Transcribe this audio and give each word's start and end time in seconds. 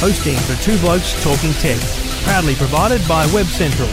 hosting 0.00 0.36
for 0.36 0.60
Two 0.62 0.78
Blokes 0.78 1.12
Talking 1.22 1.52
Tech, 1.54 1.80
proudly 2.24 2.54
provided 2.54 3.06
by 3.08 3.26
Web 3.32 3.46
Central. 3.46 3.88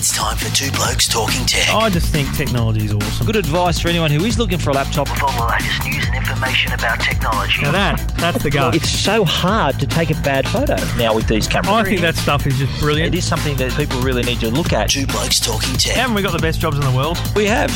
Now, 0.00 0.02
it's 0.02 0.16
time 0.16 0.36
for 0.38 0.48
Two 0.56 0.70
Blokes 0.72 1.06
Talking 1.06 1.44
Tech. 1.44 1.74
I 1.74 1.90
just 1.90 2.06
think 2.10 2.34
technology 2.34 2.86
is 2.86 2.94
awesome. 2.94 3.26
Good 3.26 3.36
advice 3.36 3.78
for 3.78 3.88
anyone 3.88 4.10
who 4.10 4.24
is 4.24 4.38
looking 4.38 4.56
for 4.58 4.70
a 4.70 4.72
laptop. 4.72 5.10
With 5.10 5.22
all 5.22 5.32
the 5.32 5.52
latest 5.52 5.84
news 5.84 6.06
and 6.06 6.16
information 6.16 6.72
about 6.72 7.00
technology. 7.00 7.60
Now 7.60 7.72
that, 7.72 8.08
that's 8.16 8.42
the 8.42 8.48
go. 8.48 8.70
It's 8.72 8.88
so 8.88 9.26
hard 9.26 9.78
to 9.78 9.86
take 9.86 10.10
a 10.10 10.14
bad 10.22 10.48
photo 10.48 10.76
now 10.96 11.14
with 11.14 11.28
these 11.28 11.46
cameras. 11.46 11.74
I 11.74 11.84
think 11.84 12.00
that 12.00 12.14
stuff 12.16 12.46
is 12.46 12.56
just 12.58 12.80
brilliant. 12.80 13.14
It 13.14 13.18
is 13.18 13.26
something 13.26 13.56
that 13.58 13.72
people 13.72 14.00
really 14.00 14.22
need 14.22 14.40
to 14.40 14.48
look 14.50 14.72
at. 14.72 14.88
Two 14.88 15.06
Blokes 15.06 15.38
Talking 15.38 15.74
Tech. 15.76 15.96
Haven't 15.96 16.14
we 16.14 16.22
got 16.22 16.32
the 16.32 16.38
best 16.38 16.60
jobs 16.60 16.78
in 16.78 16.82
the 16.84 16.96
world? 16.96 17.18
We 17.36 17.44
have. 17.44 17.70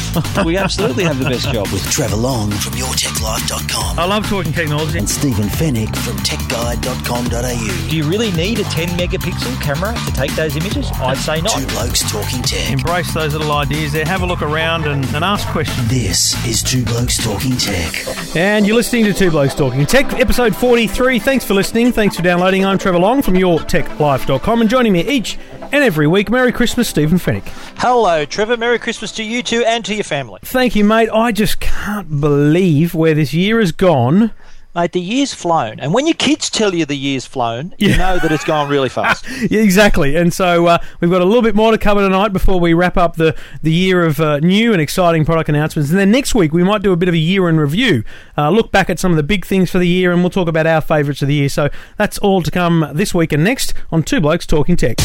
we 0.46 0.56
absolutely 0.56 1.04
have 1.04 1.18
the 1.18 1.28
best 1.28 1.52
job 1.52 1.68
with 1.72 1.84
Trevor 1.90 2.16
Long 2.16 2.50
from 2.52 2.72
YourTechLife.com 2.72 3.98
I 3.98 4.06
love 4.06 4.26
talking 4.28 4.52
technology. 4.52 4.98
and 4.98 5.10
Stephen 5.10 5.48
Fenech 5.48 5.94
from 5.96 6.16
TechGuide.com.au. 6.18 7.88
Do 7.90 7.96
you 7.96 8.04
really 8.04 8.32
need 8.32 8.60
a 8.60 8.64
10 8.64 8.88
megapixel 8.96 9.60
camera 9.60 9.94
to 10.06 10.12
take 10.12 10.34
those 10.36 10.56
images? 10.56 10.90
I'd 10.94 11.18
say 11.18 11.42
not. 11.42 11.52
Two 11.58 11.66
Blokes 11.66 12.00
Talking 12.14 12.42
Tech. 12.42 12.70
Embrace 12.70 13.12
those 13.12 13.34
little 13.34 13.50
ideas 13.50 13.92
there. 13.92 14.04
Have 14.04 14.22
a 14.22 14.26
look 14.26 14.40
around 14.40 14.86
and, 14.86 15.04
and 15.16 15.24
ask 15.24 15.48
questions. 15.48 15.88
This 15.88 16.46
is 16.46 16.62
Two 16.62 16.84
Blokes 16.84 17.18
Talking 17.18 17.56
Tech. 17.56 18.36
And 18.36 18.64
you're 18.64 18.76
listening 18.76 19.04
to 19.06 19.12
Two 19.12 19.32
Blokes 19.32 19.52
Talking 19.52 19.84
Tech, 19.84 20.12
episode 20.12 20.54
43. 20.54 21.18
Thanks 21.18 21.44
for 21.44 21.54
listening. 21.54 21.90
Thanks 21.90 22.14
for 22.14 22.22
downloading. 22.22 22.64
I'm 22.64 22.78
Trevor 22.78 23.00
Long 23.00 23.20
from 23.20 23.34
YourTechLife.com 23.34 24.60
and 24.60 24.70
joining 24.70 24.92
me 24.92 25.00
each 25.00 25.36
and 25.72 25.82
every 25.82 26.06
week, 26.06 26.30
Merry 26.30 26.52
Christmas, 26.52 26.88
Stephen 26.88 27.18
Fenech. 27.18 27.42
Hello, 27.78 28.24
Trevor. 28.24 28.56
Merry 28.56 28.78
Christmas 28.78 29.10
to 29.10 29.24
you 29.24 29.42
too 29.42 29.64
and 29.66 29.84
to 29.84 29.92
your 29.92 30.04
family. 30.04 30.38
Thank 30.44 30.76
you, 30.76 30.84
mate. 30.84 31.10
I 31.12 31.32
just 31.32 31.58
can't 31.58 32.20
believe 32.20 32.94
where 32.94 33.14
this 33.14 33.34
year 33.34 33.58
has 33.58 33.72
gone. 33.72 34.30
Mate, 34.74 34.90
the 34.92 35.00
year's 35.00 35.32
flown. 35.32 35.78
And 35.78 35.94
when 35.94 36.06
your 36.06 36.14
kids 36.14 36.50
tell 36.50 36.74
you 36.74 36.84
the 36.84 36.96
year's 36.96 37.24
flown, 37.26 37.74
Yeah. 37.78 37.90
you 37.90 37.96
know 37.96 38.18
that 38.18 38.32
it's 38.32 38.44
gone 38.44 38.68
really 38.68 38.88
fast. 38.88 39.24
Yeah, 39.50 39.60
exactly. 39.60 40.16
And 40.16 40.32
so 40.32 40.66
uh, 40.66 40.78
we've 41.00 41.10
got 41.10 41.20
a 41.20 41.24
little 41.24 41.42
bit 41.42 41.54
more 41.54 41.70
to 41.70 41.78
cover 41.78 42.00
tonight 42.00 42.32
before 42.32 42.58
we 42.58 42.72
wrap 42.74 42.96
up 42.96 43.16
the, 43.16 43.36
the 43.62 43.70
year 43.72 44.04
of 44.04 44.18
uh, 44.20 44.38
new 44.40 44.72
and 44.72 44.80
exciting 44.80 45.24
product 45.24 45.48
announcements. 45.48 45.90
And 45.90 45.98
then 45.98 46.10
next 46.10 46.34
week 46.34 46.52
we 46.52 46.64
might 46.64 46.82
do 46.82 46.92
a 46.92 46.96
bit 46.96 47.08
of 47.08 47.14
a 47.14 47.18
year 47.18 47.48
in 47.48 47.58
review, 47.58 48.02
uh, 48.38 48.50
look 48.50 48.72
back 48.72 48.88
at 48.90 48.98
some 48.98 49.12
of 49.12 49.16
the 49.16 49.22
big 49.22 49.44
things 49.44 49.70
for 49.70 49.78
the 49.78 49.86
year, 49.88 50.12
and 50.12 50.22
we'll 50.22 50.30
talk 50.30 50.48
about 50.48 50.66
our 50.66 50.80
favourites 50.80 51.20
of 51.22 51.28
the 51.28 51.34
year. 51.34 51.48
So 51.48 51.68
that's 51.98 52.18
all 52.18 52.42
to 52.42 52.50
come 52.50 52.90
this 52.94 53.14
week 53.14 53.32
and 53.32 53.44
next 53.44 53.74
on 53.92 54.02
Two 54.02 54.20
Blokes 54.20 54.46
Talking 54.46 54.76
Tech. 54.76 54.96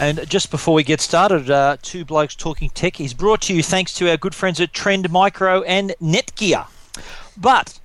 And 0.00 0.28
just 0.30 0.52
before 0.52 0.74
we 0.74 0.84
get 0.84 1.00
started, 1.00 1.50
uh, 1.50 1.76
Two 1.82 2.04
Blokes 2.04 2.36
Talking 2.36 2.70
Tech 2.70 3.00
is 3.00 3.14
brought 3.14 3.40
to 3.42 3.54
you 3.54 3.64
thanks 3.64 3.92
to 3.94 4.08
our 4.08 4.16
good 4.16 4.32
friends 4.32 4.60
at 4.60 4.72
Trend 4.72 5.10
Micro 5.10 5.62
and 5.62 5.92
Netgear. 6.00 6.68
But 7.36 7.80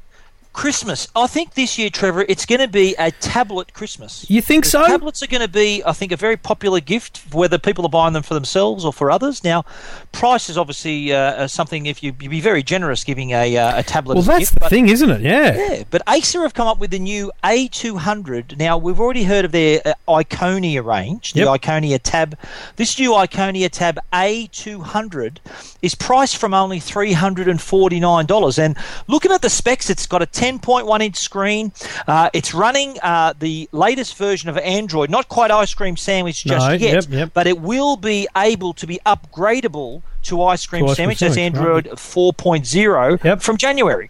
Christmas, 0.54 1.08
I 1.16 1.26
think 1.26 1.56
this 1.56 1.80
year, 1.80 1.90
Trevor, 1.90 2.26
it's 2.30 2.46
going 2.46 2.62
to 2.62 2.68
be 2.68 2.94
a 3.00 3.10
tablet 3.12 3.74
Christmas. 3.74 4.30
You 4.30 4.40
think 4.42 4.66
so? 4.66 4.86
Tablets 4.86 5.24
are 5.24 5.28
going 5.28 5.42
to 5.42 5.48
be, 5.48 5.84
I 5.84 5.94
think, 5.94 6.12
a 6.12 6.16
very 6.16 6.38
popular 6.38 6.80
gift, 6.80 7.24
whether 7.34 7.58
people 7.58 7.86
are 7.86 7.90
buying 7.90 8.14
them 8.14 8.22
for 8.22 8.36
themselves 8.36 8.86
or 8.86 8.94
for 8.94 9.10
others. 9.10 9.44
Now, 9.44 9.66
price 10.12 10.50
is 10.50 10.58
obviously 10.58 11.12
uh, 11.12 11.18
uh, 11.18 11.48
something. 11.48 11.88
If 11.88 12.04
you 12.04 12.16
you'd 12.20 12.30
be 12.30 12.40
very 12.40 12.62
generous 12.62 13.04
giving 13.04 13.32
a, 13.32 13.58
uh, 13.58 13.80
a 13.80 13.84
tablet, 13.84 14.14
Well, 14.14 14.24
that's 14.24 14.40
gift, 14.42 14.54
the 14.54 14.60
but- 14.62 14.70
thing, 14.70 14.90
isn't 14.90 15.10
it? 15.10 15.22
Yeah. 15.22 15.56
yeah, 15.56 15.84
but 15.90 16.04
Acer 16.08 16.42
have 16.44 16.54
come 16.54 16.68
up 16.68 16.78
with 16.78 16.92
the 16.92 17.00
new 17.00 17.32
A200. 17.44 18.56
Now, 18.58 18.78
we've 18.78 19.00
already 19.00 19.24
heard 19.24 19.46
of 19.46 19.52
their 19.52 19.82
uh, 19.84 19.94
Iconia 20.08 20.86
range, 20.86 21.34
the 21.34 21.40
Yep. 21.42 21.62
Iconia 21.62 22.00
Tab. 22.02 22.38
This 22.76 22.98
new 23.00 23.12
Iconia 23.12 23.70
Tab 23.72 23.98
A200 24.14 25.38
is 25.82 25.96
priced 25.96 26.38
from 26.38 26.54
only 26.54 26.80
$349. 26.80 28.60
And 28.60 28.78
looking 29.08 29.32
at 29.32 29.42
the 29.42 29.50
specs, 29.50 29.90
it's 29.90 30.06
got 30.06 30.22
a 30.22 30.26
10.1 30.44 31.02
inch 31.02 31.16
screen. 31.18 31.72
Uh, 32.08 32.30
it's 32.34 32.54
running 32.54 32.98
uh, 33.02 33.34
the 33.40 33.70
latest 33.72 34.18
version 34.18 34.50
of 34.50 34.58
Android, 34.58 35.10
not 35.10 35.28
quite 35.30 35.52
ice 35.52 35.74
cream 35.74 35.96
sandwich 35.98 36.44
just 36.44 36.66
No, 36.68 36.74
yet, 36.74 36.94
yep, 36.94 37.06
yep. 37.10 37.32
but 37.34 37.48
it 37.48 37.60
will 37.60 37.96
be 37.98 38.28
able 38.36 38.74
to 38.74 38.86
be 38.88 39.00
upgradable 39.06 40.02
to 40.24 40.42
ice 40.44 40.66
cream 40.66 40.86
To 40.86 40.92
ice 40.92 40.98
sandwich. 40.98 41.20
That's 41.20 41.38
Android 41.38 41.86
4.0 41.86 43.24
Yep. 43.24 43.42
from 43.42 43.58
January. 43.58 44.10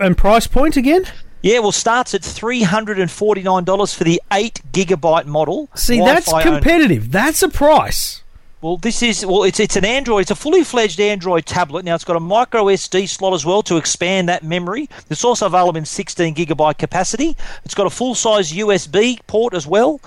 And 0.00 0.16
price 0.16 0.46
point 0.46 0.76
again? 0.76 1.04
Yeah, 1.40 1.60
well, 1.60 1.70
starts 1.72 2.14
at 2.14 2.24
three 2.24 2.62
hundred 2.64 2.98
and 2.98 3.08
forty 3.08 3.42
nine 3.44 3.62
dollars 3.62 3.94
for 3.94 4.02
the 4.02 4.20
eight 4.32 4.60
gigabyte 4.72 5.24
model. 5.26 5.68
See, 5.76 6.00
that's 6.00 6.26
Wi-Fi 6.26 6.48
only. 6.48 6.60
competitive. 6.60 7.12
That's 7.12 7.44
a 7.44 7.48
price. 7.48 8.22
Well, 8.60 8.76
this 8.76 9.04
is 9.04 9.24
well, 9.24 9.44
it's 9.44 9.60
it's 9.60 9.76
an 9.76 9.84
Android. 9.84 10.22
It's 10.22 10.30
a 10.32 10.34
fully 10.34 10.64
fledged 10.64 10.98
Android 10.98 11.46
tablet. 11.46 11.84
Now 11.84 11.94
it's 11.94 12.04
got 12.04 12.16
a 12.16 12.20
micro 12.20 12.64
SD 12.64 13.08
slot 13.08 13.32
as 13.32 13.46
well 13.46 13.62
to 13.62 13.76
expand 13.76 14.28
that 14.28 14.42
memory. 14.42 14.88
It's 15.08 15.22
also 15.24 15.46
available 15.46 15.78
in 15.78 15.84
sixteen 15.84 16.34
gigabyte 16.34 16.76
capacity. 16.76 17.36
It's 17.64 17.74
got 17.74 17.86
a 17.86 17.90
full 17.90 18.16
size 18.16 18.52
USB 18.52 19.20
port 19.28 19.54
as 19.54 19.66
well. 19.66 19.98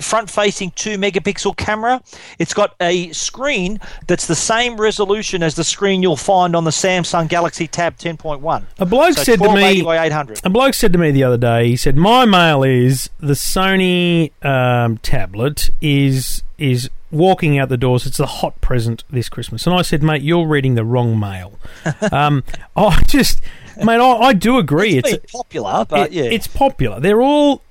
Front 0.00 0.30
facing 0.30 0.70
two 0.72 0.96
megapixel 0.96 1.56
camera. 1.56 2.00
It's 2.38 2.54
got 2.54 2.76
a 2.80 3.10
screen 3.10 3.80
that's 4.06 4.26
the 4.26 4.36
same 4.36 4.80
resolution 4.80 5.42
as 5.42 5.56
the 5.56 5.64
screen 5.64 6.00
you'll 6.00 6.16
find 6.16 6.54
on 6.54 6.62
the 6.64 6.70
Samsung 6.70 7.28
Galaxy 7.28 7.66
Tab 7.66 7.96
ten 7.96 8.16
point 8.16 8.40
one. 8.40 8.68
A 8.78 8.86
bloke 8.86 9.14
So 9.14 9.24
said 9.24 9.40
to 9.40 9.52
me, 9.52 9.82
by 9.82 10.06
eight 10.06 10.12
hundred. 10.12 10.40
A 10.44 10.50
bloke 10.50 10.74
said 10.74 10.92
to 10.92 10.98
me 10.98 11.10
the 11.10 11.24
other 11.24 11.36
day, 11.36 11.66
he 11.66 11.76
said, 11.76 11.96
"My 11.96 12.24
mail 12.24 12.62
is 12.62 13.10
the 13.18 13.32
Sony 13.32 14.30
um, 14.44 14.98
tablet 14.98 15.70
is 15.80 16.44
is 16.58 16.90
walking 17.10 17.58
out 17.58 17.68
the 17.68 17.76
doors. 17.76 18.06
It's 18.06 18.18
the 18.18 18.26
hot 18.26 18.60
present 18.60 19.04
this 19.10 19.28
Christmas." 19.28 19.66
And 19.66 19.74
I 19.74 19.82
said, 19.82 20.02
"Mate, 20.02 20.22
you're 20.22 20.46
reading 20.46 20.74
the 20.74 20.84
wrong 20.84 21.18
mail." 21.18 21.58
um, 22.12 22.44
I 22.76 23.02
just, 23.06 23.40
mate, 23.82 24.00
I, 24.00 24.12
I 24.28 24.32
do 24.32 24.58
agree. 24.58 24.96
It's, 24.98 25.12
It's 25.12 25.32
popular, 25.32 25.84
but 25.88 26.08
it- 26.08 26.12
yeah, 26.12 26.24
it's 26.24 26.46
popular. 26.46 27.00
They're 27.00 27.22
all 27.22 27.62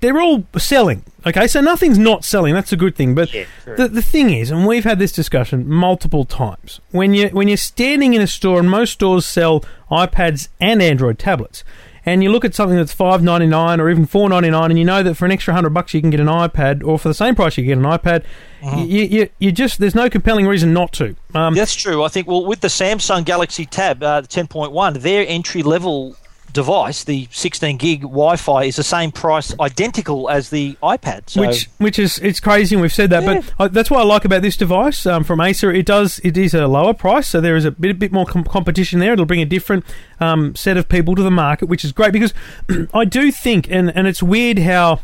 they're 0.00 0.18
all 0.20 0.44
selling. 0.56 1.04
Okay, 1.26 1.46
so 1.46 1.60
nothing's 1.60 1.98
not 1.98 2.24
selling. 2.24 2.54
That's 2.54 2.72
a 2.72 2.76
good 2.76 2.96
thing. 2.96 3.14
But 3.14 3.32
Yeah, 3.34 3.44
the 3.76 3.88
the 3.88 4.02
thing 4.02 4.30
is, 4.32 4.50
and 4.50 4.66
we've 4.66 4.84
had 4.84 4.98
this 4.98 5.12
discussion 5.12 5.68
multiple 5.68 6.24
times. 6.24 6.80
When 6.90 7.12
you 7.14 7.28
when 7.28 7.48
you're 7.48 7.56
standing 7.58 8.14
in 8.14 8.22
a 8.22 8.26
store, 8.26 8.58
and 8.60 8.70
most 8.70 8.92
stores 8.94 9.26
sell 9.26 9.64
iPads 9.90 10.48
and 10.60 10.80
Android 10.82 11.18
tablets. 11.18 11.64
And 12.06 12.22
you 12.22 12.30
look 12.30 12.44
at 12.44 12.54
something 12.54 12.76
that's 12.76 12.92
five 12.92 13.22
ninety 13.22 13.46
nine 13.46 13.80
or 13.80 13.90
even 13.90 14.06
four 14.06 14.28
ninety 14.28 14.50
nine, 14.50 14.70
and 14.70 14.78
you 14.78 14.84
know 14.84 15.02
that 15.02 15.14
for 15.14 15.24
an 15.24 15.32
extra 15.32 15.54
hundred 15.54 15.70
bucks 15.70 15.94
you 15.94 16.00
can 16.00 16.10
get 16.10 16.20
an 16.20 16.26
iPad, 16.26 16.84
or 16.84 16.98
for 16.98 17.08
the 17.08 17.14
same 17.14 17.34
price 17.34 17.56
you 17.56 17.64
can 17.64 17.82
get 17.82 17.90
an 17.92 17.98
iPad. 17.98 18.24
Uh-huh. 18.62 18.80
You, 18.80 19.04
you, 19.04 19.28
you 19.38 19.52
just 19.52 19.78
there's 19.78 19.94
no 19.94 20.08
compelling 20.08 20.46
reason 20.46 20.72
not 20.72 20.92
to. 20.94 21.16
Um, 21.34 21.54
That's 21.54 21.74
true. 21.74 22.02
I 22.02 22.08
think, 22.08 22.26
well, 22.26 22.46
with 22.46 22.60
the 22.60 22.68
Samsung 22.68 23.24
Galaxy 23.24 23.66
Tab, 23.66 24.02
uh, 24.02 24.22
10.1, 24.22 25.00
their 25.00 25.26
entry 25.28 25.62
level 25.62 26.16
device, 26.54 27.04
the 27.04 27.28
16 27.30 27.76
gig 27.76 28.00
Wi 28.00 28.36
Fi, 28.36 28.64
is 28.64 28.76
the 28.76 28.82
same 28.82 29.12
price, 29.12 29.52
identical 29.60 30.30
as 30.30 30.48
the 30.48 30.78
iPad. 30.82 31.28
So, 31.28 31.42
which 31.42 31.68
which 31.76 31.98
is 31.98 32.18
it's 32.20 32.40
crazy 32.40 32.74
and 32.74 32.80
we've 32.80 32.92
said 32.92 33.10
that 33.10 33.22
Yeah. 33.24 33.42
but 33.58 33.64
I, 33.64 33.68
that's 33.68 33.90
what 33.90 34.00
I 34.00 34.04
like 34.04 34.24
about 34.24 34.40
this 34.40 34.56
device 34.56 35.04
um, 35.04 35.24
from 35.24 35.40
Acer 35.40 35.70
it 35.70 35.84
does 35.84 36.20
it 36.24 36.38
is 36.38 36.54
a 36.54 36.66
lower 36.66 36.94
price 36.94 37.28
so 37.28 37.40
there 37.40 37.56
is 37.56 37.64
a 37.66 37.70
bit 37.70 37.90
a 37.90 37.94
bit 37.94 38.12
more 38.12 38.24
com- 38.24 38.44
competition 38.44 39.00
there 39.00 39.12
it'll 39.12 39.26
bring 39.26 39.42
a 39.42 39.44
different 39.44 39.84
um, 40.20 40.54
set 40.54 40.76
of 40.78 40.88
people 40.88 41.14
to 41.16 41.22
the 41.22 41.30
market 41.30 41.66
which 41.66 41.84
is 41.84 41.92
great 41.92 42.12
because 42.12 42.32
I 42.94 43.04
do 43.04 43.30
think 43.30 43.70
and 43.70 43.94
and 43.94 44.06
it's 44.06 44.22
weird 44.22 44.60
how 44.60 45.00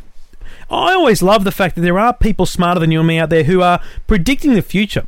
I 0.71 0.93
always 0.95 1.21
love 1.21 1.45
the 1.45 1.53
fact 1.53 1.75
that 1.75 1.83
there 1.83 1.99
are 1.99 2.15
people 2.15 2.47
smarter 2.47 2.79
than 2.81 2.91
you 2.93 3.01
and 3.01 3.09
me 3.09 3.19
out 3.19 3.29
there 3.29 3.45
who 3.45 3.61
are 3.61 3.81
predicting 4.07 4.55
the 4.55 4.63
future 4.63 5.07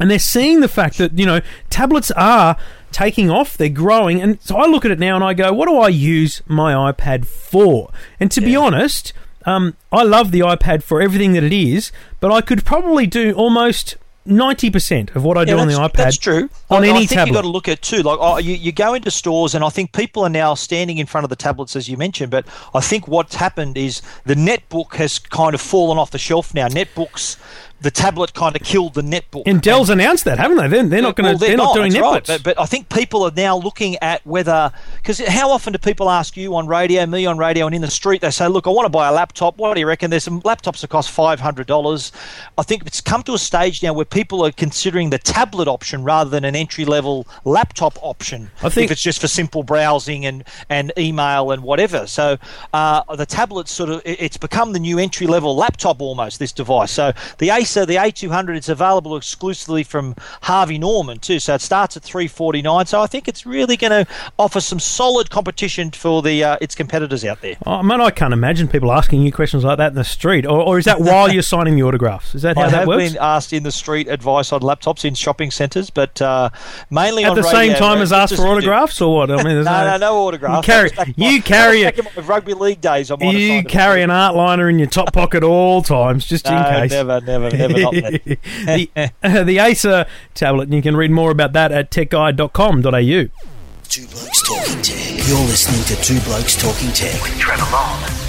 and 0.00 0.10
they're 0.10 0.18
seeing 0.18 0.60
the 0.60 0.68
fact 0.68 0.98
that 0.98 1.18
you 1.18 1.24
know 1.24 1.40
tablets 1.70 2.10
are 2.12 2.56
taking 2.96 3.30
off 3.30 3.58
they're 3.58 3.68
growing 3.68 4.22
and 4.22 4.40
so 4.40 4.56
i 4.56 4.64
look 4.66 4.82
at 4.86 4.90
it 4.90 4.98
now 4.98 5.14
and 5.16 5.22
i 5.22 5.34
go 5.34 5.52
what 5.52 5.68
do 5.68 5.76
i 5.76 5.86
use 5.88 6.40
my 6.46 6.72
ipad 6.90 7.26
for 7.26 7.90
and 8.18 8.30
to 8.30 8.40
be 8.40 8.56
honest 8.56 9.12
um, 9.44 9.76
i 9.92 10.02
love 10.02 10.30
the 10.32 10.40
ipad 10.40 10.82
for 10.82 11.02
everything 11.02 11.34
that 11.34 11.44
it 11.44 11.52
is 11.52 11.92
but 12.20 12.32
i 12.32 12.40
could 12.40 12.64
probably 12.64 13.06
do 13.06 13.32
almost 13.34 13.96
90% 14.26 15.14
of 15.14 15.22
what 15.22 15.36
i 15.38 15.44
do 15.44 15.54
Yeah, 15.54 15.60
on 15.60 15.68
the 15.68 15.74
ipad 15.74 15.92
That's 15.92 16.16
true. 16.16 16.48
on 16.70 16.82
I, 16.84 16.88
any 16.88 16.96
I 16.96 16.98
think 17.00 17.10
tablet. 17.10 17.26
you've 17.26 17.34
got 17.34 17.42
to 17.42 17.48
look 17.48 17.68
at 17.68 17.80
too. 17.82 18.02
Like 18.02 18.18
oh, 18.20 18.38
you, 18.38 18.54
you 18.56 18.72
go 18.72 18.94
into 18.94 19.10
stores, 19.12 19.54
and 19.54 19.62
I 19.62 19.68
think 19.68 19.92
people 19.92 20.24
are 20.24 20.28
now 20.28 20.54
standing 20.54 20.98
in 20.98 21.06
front 21.06 21.22
of 21.24 21.30
the 21.30 21.36
tablets, 21.36 21.76
as 21.76 21.88
you 21.88 21.96
mentioned. 21.96 22.32
But 22.32 22.44
I 22.74 22.80
think 22.80 23.06
what's 23.06 23.36
happened 23.36 23.76
is 23.78 24.02
the 24.24 24.34
netbook 24.34 24.94
has 24.96 25.20
kind 25.20 25.54
of 25.54 25.60
fallen 25.60 25.96
off 25.96 26.10
the 26.10 26.18
shelf 26.18 26.54
now. 26.54 26.66
Netbooks, 26.66 27.36
the 27.80 27.90
tablet 27.90 28.32
kind 28.32 28.56
of 28.56 28.62
killed 28.62 28.94
the 28.94 29.02
netbook. 29.02 29.42
and 29.46 29.60
dell's 29.60 29.90
announced 29.90 30.24
that 30.24 30.38
haven't 30.38 30.56
they 30.56 30.68
they're, 30.68 30.84
they're 30.84 31.02
not 31.02 31.14
going 31.14 31.26
to 31.26 31.32
Well, 31.32 31.38
they're, 31.38 31.56
not 31.56 31.74
doing 31.74 31.92
that's 31.92 32.04
netbooks 32.04 32.12
right. 32.12 32.26
But, 32.26 32.42
but 32.42 32.60
I 32.60 32.64
think 32.66 32.88
people 32.88 33.22
are 33.24 33.30
now 33.36 33.56
looking 33.56 33.96
at 34.02 34.24
whether 34.26 34.72
because 34.96 35.18
how 35.18 35.50
often 35.50 35.72
do 35.72 35.78
people 35.78 36.08
ask 36.08 36.36
you 36.36 36.54
on 36.56 36.66
radio, 36.66 37.04
me 37.06 37.26
on 37.26 37.36
radio, 37.38 37.66
and 37.66 37.74
in 37.74 37.82
the 37.82 37.90
street 37.90 38.22
they 38.22 38.30
say, 38.30 38.48
"Look, 38.48 38.66
I 38.66 38.70
want 38.70 38.86
to 38.86 38.90
buy 38.90 39.08
a 39.08 39.12
laptop. 39.12 39.58
What 39.58 39.74
do 39.74 39.80
you 39.80 39.86
reckon?" 39.86 40.10
There's 40.10 40.24
some 40.24 40.40
laptops 40.42 40.80
that 40.80 40.88
cost 40.88 41.10
five 41.10 41.40
hundred 41.40 41.66
dollars. 41.66 42.12
I 42.56 42.62
think 42.62 42.86
it's 42.86 43.00
come 43.00 43.22
to 43.24 43.34
a 43.34 43.38
stage 43.38 43.82
now 43.82 43.92
where 43.92 44.04
people 44.06 44.44
are 44.44 44.52
considering 44.52 45.10
the 45.10 45.18
tablet 45.18 45.68
option 45.68 46.02
rather 46.02 46.30
than 46.30 46.44
an 46.44 46.56
entry 46.56 46.84
level 46.86 47.26
laptop 47.44 47.98
option. 48.02 48.50
I 48.62 48.68
think- 48.70 48.86
if 48.86 48.92
it's 48.92 49.02
just 49.02 49.20
for 49.20 49.28
simple 49.28 49.62
browsing 49.62 50.24
and 50.24 50.44
and 50.70 50.92
email 50.98 51.50
and 51.50 51.62
whatever. 51.62 52.06
So 52.06 52.38
uh, 52.72 53.14
the 53.14 53.26
tablet 53.26 53.68
sort 53.68 53.90
of 53.90 54.02
it- 54.04 54.20
it's 54.20 54.36
become 54.38 54.72
the 54.72 54.80
new 54.80 54.98
entry 54.98 55.26
level 55.26 55.54
laptop 55.54 56.00
almost. 56.00 56.38
This 56.38 56.52
device. 56.52 56.90
So 56.90 57.12
the 57.38 57.50
Acer, 57.66 57.84
the 57.84 57.96
A200, 57.96 58.56
it's 58.56 58.68
available 58.68 59.16
exclusively 59.16 59.82
from 59.82 60.14
Harvey 60.42 60.78
Norman 60.78 61.18
too. 61.18 61.40
So 61.40 61.54
it 61.54 61.60
starts 61.60 61.96
at 61.96 62.02
349. 62.04 62.86
So 62.86 63.00
I 63.00 63.06
think 63.08 63.26
it's 63.26 63.44
really 63.44 63.76
going 63.76 63.90
to 64.04 64.06
offer 64.38 64.60
some 64.60 64.78
solid 64.78 65.30
competition 65.30 65.90
for 65.90 66.22
the 66.22 66.44
uh, 66.44 66.56
its 66.60 66.74
competitors 66.76 67.24
out 67.24 67.40
there. 67.40 67.56
Oh, 67.66 67.82
man, 67.82 68.00
I 68.00 68.10
can't 68.10 68.32
imagine 68.32 68.68
people 68.68 68.92
asking 68.92 69.22
you 69.22 69.32
questions 69.32 69.64
like 69.64 69.78
that 69.78 69.88
in 69.88 69.94
the 69.96 70.04
street. 70.04 70.46
Or, 70.46 70.60
or 70.62 70.78
is 70.78 70.84
that 70.84 71.00
while 71.00 71.32
you're 71.32 71.42
signing 71.42 71.74
the 71.74 71.82
autographs? 71.82 72.34
Is 72.36 72.42
that 72.42 72.56
how 72.56 72.64
I 72.64 72.70
that 72.70 72.78
have 72.80 72.88
works? 72.88 73.12
been 73.12 73.20
asked 73.20 73.52
in 73.52 73.64
the 73.64 73.72
street 73.72 74.06
advice 74.08 74.52
on 74.52 74.60
laptops 74.60 75.04
in 75.04 75.14
shopping 75.14 75.50
centres, 75.50 75.90
but 75.90 76.22
uh, 76.22 76.50
mainly 76.90 77.24
At 77.24 77.30
on 77.30 77.36
the 77.36 77.42
radio, 77.42 77.58
same 77.58 77.74
time 77.74 77.98
as 78.00 78.12
asked 78.12 78.36
for 78.36 78.46
autographs, 78.46 79.00
or 79.00 79.16
what? 79.16 79.30
I 79.30 79.42
mean, 79.42 79.56
No, 79.64 79.84
no, 79.84 79.96
no 79.96 80.16
autographs. 80.18 80.66
You 80.66 80.72
carry, 80.72 80.90
That 80.90 80.96
was 80.98 81.06
back 81.06 81.08
in 81.18 81.24
you 81.24 81.32
my- 81.32 81.38
carry, 81.40 81.82
that 81.82 81.96
was 81.96 82.04
back 82.06 82.16
in 82.16 82.22
my 82.22 82.28
rugby 82.28 82.54
league 82.54 82.80
days. 82.80 83.10
I 83.10 83.16
might 83.16 83.34
you 83.34 83.64
carry 83.64 84.02
an 84.02 84.10
art 84.10 84.34
liner 84.36 84.68
in 84.68 84.78
your 84.78 84.88
top 84.88 85.12
pocket 85.12 85.42
all 85.42 85.82
times, 85.82 86.26
just 86.26 86.46
in 86.46 86.52
case. 86.62 86.90
never, 86.92 87.20
never, 87.22 87.44
never. 87.50 87.55
Not 87.82 87.94
that. 87.94 88.38
the, 88.66 88.90
uh, 89.22 89.42
the 89.44 89.58
Acer 89.58 90.06
tablet, 90.34 90.64
and 90.64 90.74
you 90.74 90.82
can 90.82 90.96
read 90.96 91.10
more 91.10 91.30
about 91.30 91.52
that 91.54 91.72
at 91.72 91.90
techguide.com.au. 91.90 93.46
Two 93.88 94.06
Blokes 94.08 94.42
Talking 94.42 94.82
Tech. 94.82 95.28
You're 95.28 95.38
listening 95.38 95.82
to 95.84 96.02
Two 96.02 96.20
Blokes 96.20 96.56
Talking 96.60 96.92
Tech. 96.92 97.22
with 97.22 97.38
Trevor 97.38 97.70
Long 97.72 98.25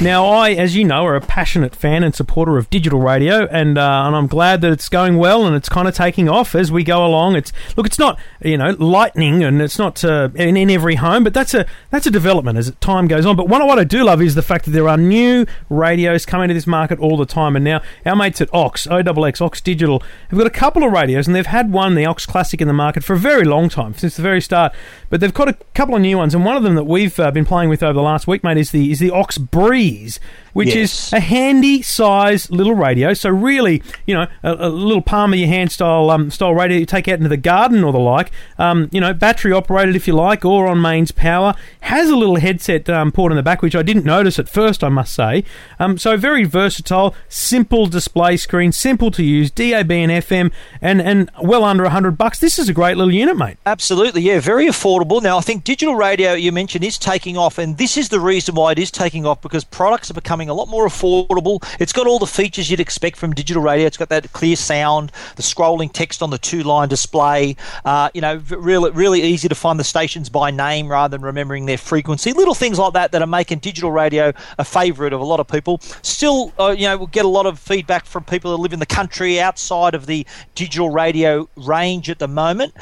Now, 0.00 0.26
I, 0.26 0.50
as 0.50 0.74
you 0.74 0.84
know, 0.84 1.06
are 1.06 1.14
a 1.14 1.20
passionate 1.20 1.74
fan 1.74 2.02
and 2.02 2.14
supporter 2.14 2.58
of 2.58 2.68
digital 2.68 2.98
radio, 2.98 3.46
and 3.46 3.78
uh, 3.78 4.02
and 4.06 4.16
I'm 4.16 4.26
glad 4.26 4.60
that 4.60 4.72
it's 4.72 4.88
going 4.88 5.16
well 5.16 5.46
and 5.46 5.54
it's 5.54 5.68
kind 5.68 5.86
of 5.86 5.94
taking 5.94 6.28
off 6.28 6.54
as 6.54 6.72
we 6.72 6.82
go 6.82 7.06
along. 7.06 7.36
It's 7.36 7.52
look, 7.76 7.86
it's 7.86 7.98
not 7.98 8.18
you 8.42 8.58
know 8.58 8.70
lightning, 8.78 9.44
and 9.44 9.62
it's 9.62 9.78
not 9.78 10.04
uh, 10.04 10.30
in, 10.34 10.56
in 10.56 10.68
every 10.68 10.96
home, 10.96 11.22
but 11.22 11.32
that's 11.32 11.54
a 11.54 11.64
that's 11.90 12.06
a 12.06 12.10
development 12.10 12.58
as 12.58 12.70
time 12.80 13.06
goes 13.06 13.24
on. 13.24 13.36
But 13.36 13.48
one 13.48 13.64
what 13.66 13.78
I 13.78 13.84
do 13.84 14.04
love 14.04 14.20
is 14.20 14.34
the 14.34 14.42
fact 14.42 14.64
that 14.66 14.72
there 14.72 14.88
are 14.88 14.96
new 14.96 15.46
radios 15.70 16.26
coming 16.26 16.48
to 16.48 16.54
this 16.54 16.66
market 16.66 16.98
all 16.98 17.16
the 17.16 17.24
time, 17.24 17.54
and 17.54 17.64
now 17.64 17.80
our 18.04 18.16
mates 18.16 18.40
at 18.40 18.52
Ox 18.52 18.86
OXX 18.88 19.40
Ox 19.40 19.60
Digital 19.60 20.02
have 20.28 20.38
got 20.38 20.46
a 20.46 20.50
couple 20.50 20.82
of 20.82 20.92
radios, 20.92 21.28
and 21.28 21.36
they've 21.36 21.46
had 21.46 21.72
one 21.72 21.94
the 21.94 22.04
Ox 22.04 22.26
Classic 22.26 22.60
in 22.60 22.66
the 22.66 22.74
market 22.74 23.04
for 23.04 23.14
a 23.14 23.18
very 23.18 23.44
long 23.44 23.68
time 23.68 23.94
since 23.94 24.16
the 24.16 24.22
very 24.22 24.42
start. 24.42 24.74
But 25.08 25.20
they've 25.20 25.32
got 25.32 25.48
a 25.48 25.54
couple 25.72 25.94
of 25.94 26.02
new 26.02 26.18
ones, 26.18 26.34
and 26.34 26.44
one 26.44 26.56
of 26.56 26.62
them 26.62 26.74
that 26.74 26.84
we've 26.84 27.18
uh, 27.18 27.30
been 27.30 27.46
playing 27.46 27.70
with 27.70 27.82
over 27.82 27.94
the 27.94 28.02
last 28.02 28.26
week, 28.26 28.42
mate, 28.42 28.58
is 28.58 28.72
the 28.72 28.83
is 28.90 28.98
the 28.98 29.10
Ox 29.10 29.38
Breeze, 29.38 30.20
which 30.54 30.74
Yes. 30.74 31.08
is 31.08 31.12
a 31.12 31.20
handy 31.20 31.82
size 31.82 32.50
little 32.50 32.74
radio. 32.74 33.12
So 33.12 33.28
really, 33.28 33.82
you 34.06 34.14
know, 34.14 34.26
a, 34.42 34.54
a 34.54 34.68
little 34.70 35.02
palm 35.02 35.34
of 35.34 35.38
your 35.38 35.48
hand 35.48 35.70
style 35.70 36.08
um, 36.10 36.30
style 36.30 36.54
radio 36.54 36.78
you 36.78 36.86
take 36.86 37.06
out 37.08 37.18
into 37.18 37.28
the 37.28 37.36
garden 37.36 37.84
or 37.84 37.92
the 37.92 37.98
like. 37.98 38.30
Um, 38.58 38.88
you 38.90 39.00
know, 39.00 39.12
battery 39.12 39.52
operated 39.52 39.94
if 39.94 40.08
you 40.08 40.14
like, 40.14 40.44
or 40.44 40.66
on 40.66 40.80
mains 40.80 41.10
power. 41.12 41.54
Has 41.82 42.08
a 42.08 42.16
little 42.16 42.36
headset 42.36 42.88
um, 42.88 43.12
port 43.12 43.30
in 43.30 43.36
the 43.36 43.42
back, 43.42 43.60
which 43.60 43.76
I 43.76 43.82
didn't 43.82 44.04
notice 44.06 44.38
at 44.38 44.48
first, 44.48 44.82
I 44.82 44.88
must 44.88 45.12
say. 45.12 45.44
Um, 45.78 45.98
so 45.98 46.16
very 46.16 46.44
versatile, 46.44 47.14
simple 47.28 47.86
display 47.86 48.36
screen, 48.36 48.72
simple 48.72 49.10
to 49.10 49.22
use, 49.22 49.50
DAB 49.50 49.90
and 49.92 50.10
FM, 50.12 50.50
and 50.80 51.02
and 51.02 51.30
well 51.42 51.64
under 51.64 51.86
hundred 51.88 52.16
bucks. 52.16 52.38
This 52.38 52.58
is 52.58 52.68
a 52.68 52.72
great 52.72 52.96
little 52.96 53.12
unit, 53.12 53.36
mate. 53.36 53.56
Absolutely, 53.66 54.22
yeah, 54.22 54.40
very 54.40 54.66
affordable. 54.66 55.20
Now, 55.22 55.36
I 55.38 55.40
think 55.40 55.64
digital 55.64 55.96
radio 55.96 56.32
you 56.32 56.52
mentioned 56.52 56.84
is 56.84 56.96
taking 56.96 57.36
off, 57.36 57.58
and 57.58 57.76
this 57.76 57.96
is 57.96 58.08
the 58.08 58.20
reason 58.20 58.54
why 58.54 58.72
it 58.72 58.78
is 58.78 58.90
taking 58.90 59.26
off 59.26 59.40
because 59.42 59.64
products 59.64 60.10
are 60.10 60.14
becoming 60.14 60.43
a 60.48 60.54
lot 60.54 60.68
more 60.68 60.86
affordable. 60.86 61.64
It's 61.80 61.92
got 61.92 62.06
all 62.06 62.18
the 62.18 62.26
features 62.26 62.70
you'd 62.70 62.80
expect 62.80 63.16
from 63.16 63.32
digital 63.32 63.62
radio. 63.62 63.86
It's 63.86 63.96
got 63.96 64.08
that 64.08 64.32
clear 64.32 64.56
sound, 64.56 65.12
the 65.36 65.42
scrolling 65.42 65.92
text 65.92 66.22
on 66.22 66.30
the 66.30 66.38
two-line 66.38 66.88
display. 66.88 67.56
Uh, 67.84 68.10
you 68.14 68.20
know, 68.20 68.42
really, 68.50 68.90
really 68.90 69.22
easy 69.22 69.48
to 69.48 69.54
find 69.54 69.78
the 69.78 69.84
stations 69.84 70.28
by 70.28 70.50
name 70.50 70.88
rather 70.88 71.16
than 71.16 71.24
remembering 71.24 71.66
their 71.66 71.78
frequency. 71.78 72.32
Little 72.32 72.54
things 72.54 72.78
like 72.78 72.92
that 72.94 73.12
that 73.12 73.22
are 73.22 73.26
making 73.26 73.58
digital 73.58 73.90
radio 73.90 74.32
a 74.58 74.64
favourite 74.64 75.12
of 75.12 75.20
a 75.20 75.24
lot 75.24 75.40
of 75.40 75.48
people. 75.48 75.78
Still, 76.02 76.52
uh, 76.58 76.74
you 76.76 76.86
know, 76.86 76.96
we'll 76.96 77.06
get 77.08 77.24
a 77.24 77.28
lot 77.28 77.46
of 77.46 77.58
feedback 77.58 78.06
from 78.06 78.24
people 78.24 78.50
that 78.52 78.58
live 78.58 78.72
in 78.72 78.80
the 78.80 78.86
country 78.86 79.40
outside 79.40 79.94
of 79.94 80.06
the 80.06 80.26
digital 80.54 80.90
radio 80.90 81.48
range 81.56 82.10
at 82.10 82.18
the 82.18 82.28
moment 82.28 82.74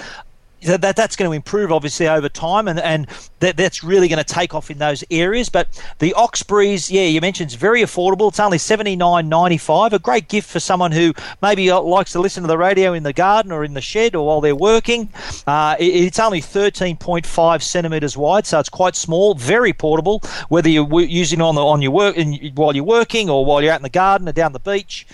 that, 0.65 0.81
that 0.81 0.97
that's 0.97 1.17
going 1.17 1.31
to 1.31 1.35
improve 1.35 1.73
obviously 1.73 2.09
over 2.09 2.29
time 2.29 2.69
and 2.69 2.79
and 2.81 3.07
that, 3.41 3.57
that's 3.57 3.83
really 3.83 4.09
going 4.09 4.23
to 4.23 4.35
take 4.35 4.55
off 4.55 4.71
in 4.71 4.79
those 4.79 5.05
areas. 5.11 5.49
But 5.49 5.69
the 5.99 6.15
ox 6.15 6.43
breeze 6.43 6.91
yeah 6.91 7.03
you 7.03 7.21
mentioned 7.21 7.49
it's 7.49 7.55
very 7.55 7.83
affordable. 7.83 8.29
It's 8.29 8.41
only 8.41 8.59
79.95 8.59 9.93
a 9.93 9.99
great 9.99 10.29
gift 10.29 10.49
for 10.49 10.61
someone 10.61 10.93
who 10.93 11.13
maybe 11.41 11.71
uh, 11.71 11.81
likes 11.81 12.13
to 12.13 12.21
listen 12.21 12.43
to 12.43 12.47
the 12.47 12.59
radio 12.59 12.93
in 12.93 13.03
the 13.03 13.13
garden 13.13 13.53
or 13.53 13.65
in 13.65 13.75
the 13.75 13.81
shed 13.81 14.15
or 14.15 14.27
while 14.27 14.41
they're 14.41 14.55
working. 14.57 15.09
Uh, 15.47 15.77
it- 15.79 15.93
it's 16.03 16.19
only 16.19 16.41
13.5 16.41 17.63
centimeters 17.63 18.17
wide 18.17 18.47
so 18.47 18.59
it's 18.59 18.69
quite 18.69 18.97
small 18.97 19.35
very 19.35 19.73
portable. 19.73 20.21
Whether 20.49 20.69
you're 20.69 21.01
using 21.03 21.41
on 21.41 21.55
the 21.55 21.65
on 21.65 21.83
your 21.83 21.91
work 21.93 22.17
in, 22.17 22.53
while 22.55 22.75
you're 22.75 22.85
working 22.85 23.29
or 23.31 23.45
while 23.45 23.63
you're 23.63 23.73
out 23.73 23.79
in 23.81 23.83
the 23.83 23.89
garden 23.89 24.29
or 24.29 24.33
down 24.33 24.53
the 24.53 24.61
beach 24.61 25.07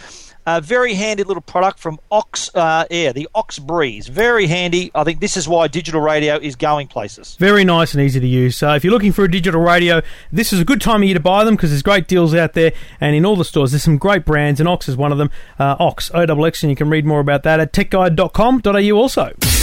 a 0.57 0.61
very 0.61 0.95
handy 0.95 1.25
little 1.25 1.43
product 1.43 1.79
from 1.79 1.99
Ox 2.11 2.51
uh, 2.55 2.87
Air, 2.91 3.13
the 3.13 3.29
Ox 3.35 3.59
Breeze. 3.59 4.09
Very 4.09 4.47
handy. 4.47 4.91
I 4.95 5.05
think 5.05 5.21
this 5.21 5.37
is 5.37 5.47
why 5.47 5.69
digital 5.69 6.01
radio 6.01 6.37
is 6.37 6.57
going 6.57 6.89
places. 6.89 7.37
Very 7.37 7.65
nice 7.65 7.93
and 7.93 8.03
easy 8.03 8.19
to 8.19 8.27
use. 8.27 8.57
So 8.57 8.73
if 8.75 8.83
you're 8.83 8.93
looking 8.93 9.13
for 9.13 9.25
a 9.25 9.31
digital 9.31 9.61
radio, 9.61 10.01
this 10.33 10.53
is 10.53 10.61
a 10.61 10.65
good 10.65 10.81
time 10.81 11.03
of 11.03 11.05
year 11.05 11.15
to 11.15 11.21
buy 11.21 11.45
them 11.45 11.57
because 11.57 11.71
there's 11.71 11.83
great 11.83 12.09
deals 12.09 12.35
out 12.35 12.55
there 12.55 12.73
and 13.01 13.15
in 13.15 13.27
all 13.27 13.37
the 13.37 13.45
stores. 13.45 13.73
There's 13.73 13.83
some 13.83 13.99
great 13.99 14.25
brands, 14.25 14.59
and 14.59 14.69
Ox 14.69 14.89
is 14.89 14.97
one 14.97 15.13
of 15.13 15.19
them. 15.19 15.31
Uh, 15.59 15.77
Ox, 15.79 16.09
OXX, 16.11 16.63
and 16.63 16.71
you 16.71 16.77
can 16.77 16.89
read 16.89 17.05
more 17.05 17.21
about 17.21 17.43
that 17.43 17.61
at 17.61 17.73
techguide.com.au 17.73 18.97
also. 18.97 19.58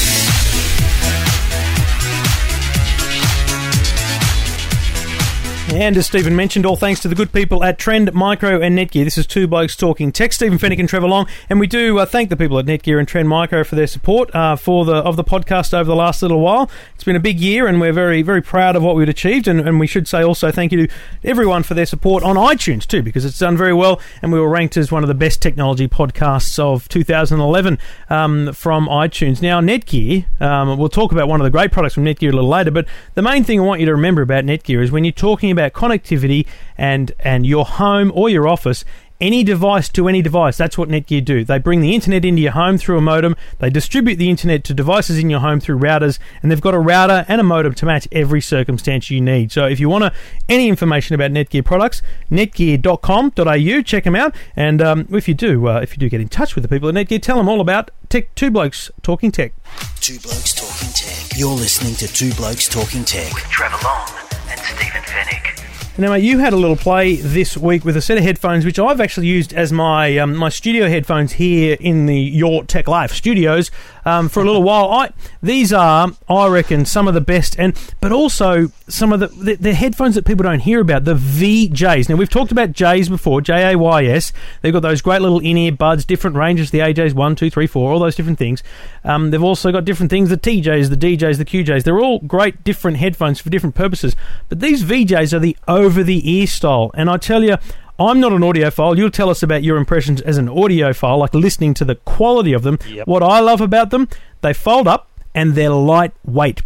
And 5.73 5.97
as 5.97 6.05
Stephen 6.05 6.35
mentioned, 6.35 6.65
all 6.65 6.75
thanks 6.75 7.01
to 7.01 7.07
the 7.07 7.15
good 7.15 7.33
people 7.33 7.63
at 7.63 7.79
Trend 7.79 8.13
Micro 8.13 8.61
and 8.61 8.77
Netgear. 8.77 9.03
This 9.03 9.17
is 9.17 9.25
two 9.25 9.47
blokes 9.47 9.75
talking 9.75 10.11
tech. 10.11 10.31
Stephen 10.31 10.59
Fenech 10.59 10.79
and 10.79 10.87
Trevor 10.87 11.07
Long, 11.07 11.27
and 11.49 11.59
we 11.59 11.65
do 11.65 11.97
uh, 11.97 12.05
thank 12.05 12.29
the 12.29 12.37
people 12.37 12.59
at 12.59 12.65
Netgear 12.65 12.99
and 12.99 13.07
Trend 13.07 13.27
Micro 13.27 13.63
for 13.63 13.75
their 13.75 13.87
support 13.87 14.33
uh, 14.35 14.55
for 14.55 14.85
the 14.85 14.93
of 14.93 15.15
the 15.15 15.23
podcast 15.23 15.73
over 15.73 15.85
the 15.85 15.95
last 15.95 16.21
little 16.21 16.39
while. 16.39 16.69
Been 17.05 17.15
a 17.15 17.19
big 17.19 17.39
year, 17.39 17.67
and 17.67 17.79
we're 17.79 17.93
very 17.93 18.23
very 18.23 18.41
proud 18.41 18.75
of 18.75 18.81
what 18.81 18.95
we've 18.95 19.07
achieved. 19.07 19.47
And, 19.47 19.59
and 19.59 19.79
we 19.79 19.85
should 19.85 20.07
say 20.07 20.23
also 20.23 20.51
thank 20.51 20.71
you 20.71 20.87
to 20.87 20.93
everyone 21.23 21.61
for 21.61 21.75
their 21.75 21.85
support 21.85 22.23
on 22.23 22.35
iTunes 22.35 22.87
too, 22.87 23.03
because 23.03 23.23
it's 23.25 23.37
done 23.37 23.55
very 23.55 23.73
well, 23.73 24.01
and 24.23 24.31
we 24.31 24.39
were 24.39 24.49
ranked 24.49 24.75
as 24.75 24.91
one 24.91 25.03
of 25.03 25.07
the 25.07 25.13
best 25.13 25.39
technology 25.39 25.87
podcasts 25.87 26.57
of 26.57 26.89
2011 26.89 27.77
um, 28.09 28.51
from 28.53 28.87
iTunes. 28.87 29.39
Now 29.39 29.61
Netgear, 29.61 30.25
um, 30.41 30.79
we'll 30.79 30.89
talk 30.89 31.11
about 31.11 31.27
one 31.27 31.39
of 31.39 31.43
the 31.43 31.51
great 31.51 31.71
products 31.71 31.93
from 31.93 32.05
Netgear 32.05 32.29
a 32.29 32.35
little 32.35 32.49
later, 32.49 32.71
but 32.71 32.87
the 33.13 33.21
main 33.21 33.43
thing 33.43 33.59
I 33.59 33.63
want 33.63 33.81
you 33.81 33.85
to 33.85 33.93
remember 33.93 34.23
about 34.23 34.43
Netgear 34.43 34.81
is 34.81 34.91
when 34.91 35.03
you're 35.03 35.11
talking 35.11 35.51
about 35.51 35.73
connectivity 35.73 36.47
and 36.75 37.11
and 37.19 37.45
your 37.45 37.65
home 37.65 38.11
or 38.15 38.29
your 38.29 38.47
office. 38.47 38.83
Any 39.21 39.45
device 39.45 39.87
to 39.89 40.09
any 40.09 40.21
device. 40.21 40.57
That's 40.57 40.77
what 40.77 40.89
Netgear 40.89 41.23
do. 41.23 41.45
They 41.45 41.57
bring 41.57 41.79
the 41.79 41.95
internet 41.95 42.25
into 42.25 42.41
your 42.41 42.51
home 42.51 42.77
through 42.77 42.97
a 42.97 43.01
modem. 43.01 43.37
They 43.59 43.69
distribute 43.69 44.15
the 44.17 44.29
internet 44.29 44.65
to 44.65 44.73
devices 44.73 45.17
in 45.17 45.29
your 45.29 45.39
home 45.39 45.61
through 45.61 45.79
routers, 45.79 46.19
and 46.43 46.51
they've 46.51 46.59
got 46.59 46.73
a 46.73 46.79
router 46.79 47.25
and 47.29 47.39
a 47.39 47.43
modem 47.43 47.73
to 47.75 47.85
match 47.85 48.09
every 48.11 48.41
circumstance 48.41 49.09
you 49.09 49.21
need. 49.21 49.53
So 49.53 49.65
if 49.65 49.79
you 49.79 49.87
want 49.87 50.03
to, 50.03 50.13
any 50.49 50.67
information 50.67 51.15
about 51.15 51.31
Netgear 51.31 51.63
products, 51.63 52.01
netgear.com.au, 52.29 53.81
check 53.83 54.03
them 54.03 54.15
out. 54.15 54.35
And 54.55 54.81
um, 54.81 55.07
if 55.11 55.27
you 55.27 55.33
do, 55.33 55.67
uh, 55.67 55.79
if 55.79 55.93
you 55.93 55.97
do 55.97 56.09
get 56.09 56.19
in 56.19 56.27
touch 56.27 56.55
with 56.55 56.63
the 56.63 56.67
people 56.67 56.89
at 56.89 56.95
Netgear, 56.95 57.21
tell 57.21 57.37
them 57.37 57.47
all 57.47 57.61
about 57.61 57.91
Tech 58.09 58.33
Two 58.35 58.51
Blokes 58.51 58.91
Talking 59.01 59.31
Tech. 59.31 59.53
Two 60.01 60.19
Blokes 60.19 60.53
Talking 60.53 60.93
Tech. 60.93 61.37
You're 61.37 61.55
listening 61.55 61.95
to 61.95 62.07
Two 62.13 62.33
Blokes 62.33 62.67
Talking 62.67 63.05
Tech. 63.05 63.33
with 63.33 63.43
Trevor 63.45 63.77
Long 63.83 64.09
and 64.49 64.59
Stephen 64.59 65.01
Fenech. 65.03 65.64
Now, 65.97 66.11
mate, 66.11 66.25
you 66.25 66.39
had 66.39 66.51
a 66.51 66.57
little 66.57 66.75
play 66.75 67.15
this 67.15 67.55
week 67.55 67.85
with 67.85 67.95
a 67.95 68.01
set 68.01 68.17
of 68.17 68.23
headphones, 68.25 68.65
which 68.65 68.77
I've 68.77 68.99
actually 68.99 69.27
used 69.27 69.53
as 69.53 69.71
my 69.71 70.17
um, 70.17 70.35
my 70.35 70.49
studio 70.49 70.89
headphones 70.89 71.31
here 71.31 71.77
in 71.79 72.05
the 72.05 72.19
Your 72.19 72.65
Tech 72.65 72.89
Life 72.89 73.13
studios 73.13 73.71
um, 74.05 74.29
for 74.29 74.41
a 74.41 74.45
little 74.45 74.63
while. 74.63 74.89
I 74.91 75.11
these 75.41 75.73
are, 75.73 76.09
I 76.29 76.47
reckon, 76.47 76.85
some 76.85 77.07
of 77.07 77.13
the 77.13 77.21
best, 77.21 77.57
and 77.59 77.77
but 77.99 78.11
also 78.11 78.71
some 78.87 79.11
of 79.11 79.19
the, 79.19 79.27
the 79.27 79.55
the 79.55 79.73
headphones 79.73 80.15
that 80.15 80.25
people 80.25 80.43
don't 80.43 80.59
hear 80.59 80.79
about, 80.79 81.05
the 81.05 81.15
V-JAYS. 81.15 82.09
Now 82.09 82.15
we've 82.15 82.29
talked 82.29 82.51
about 82.51 82.71
Jays 82.71 83.09
before, 83.09 83.41
J 83.41 83.73
A 83.73 83.77
Y 83.77 84.05
S. 84.05 84.31
They've 84.61 84.73
got 84.73 84.81
those 84.81 85.01
great 85.01 85.21
little 85.21 85.39
in 85.39 85.57
ear 85.57 85.71
buds, 85.71 86.05
different 86.05 86.35
ranges, 86.35 86.71
the 86.71 86.79
AJs 86.79 87.13
one, 87.13 87.35
two, 87.35 87.49
three, 87.49 87.67
four, 87.67 87.91
all 87.91 87.99
those 87.99 88.15
different 88.15 88.39
things. 88.39 88.63
Um, 89.03 89.31
they've 89.31 89.43
also 89.43 89.71
got 89.71 89.85
different 89.85 90.09
things, 90.09 90.29
the 90.29 90.37
TJs, 90.37 90.89
the 90.89 90.97
DJs, 91.17 91.37
the 91.37 91.45
QJs. 91.45 91.83
They're 91.83 91.99
all 91.99 92.19
great 92.19 92.63
different 92.63 92.97
headphones 92.97 93.39
for 93.39 93.49
different 93.49 93.75
purposes. 93.75 94.15
But 94.49 94.59
these 94.59 94.83
V-JAYS 94.83 95.33
are 95.33 95.39
the 95.39 95.57
over 95.67 96.03
the 96.03 96.29
ear 96.29 96.47
style, 96.47 96.91
and 96.93 97.09
I 97.09 97.17
tell 97.17 97.43
you. 97.43 97.57
I'm 97.99 98.19
not 98.19 98.33
an 98.33 98.41
audiophile. 98.41 98.97
You'll 98.97 99.11
tell 99.11 99.29
us 99.29 99.41
about 99.43 99.63
your 99.63 99.77
impressions 99.77 100.21
as 100.21 100.37
an 100.37 100.47
audiophile, 100.47 101.17
like 101.17 101.33
listening 101.33 101.73
to 101.75 101.85
the 101.85 101.95
quality 101.95 102.53
of 102.53 102.63
them. 102.63 102.77
Yep. 102.87 103.07
What 103.07 103.23
I 103.23 103.39
love 103.39 103.61
about 103.61 103.89
them, 103.89 104.09
they 104.41 104.53
fold 104.53 104.87
up 104.87 105.09
and 105.33 105.55
they're 105.55 105.69
lightweight. 105.69 106.61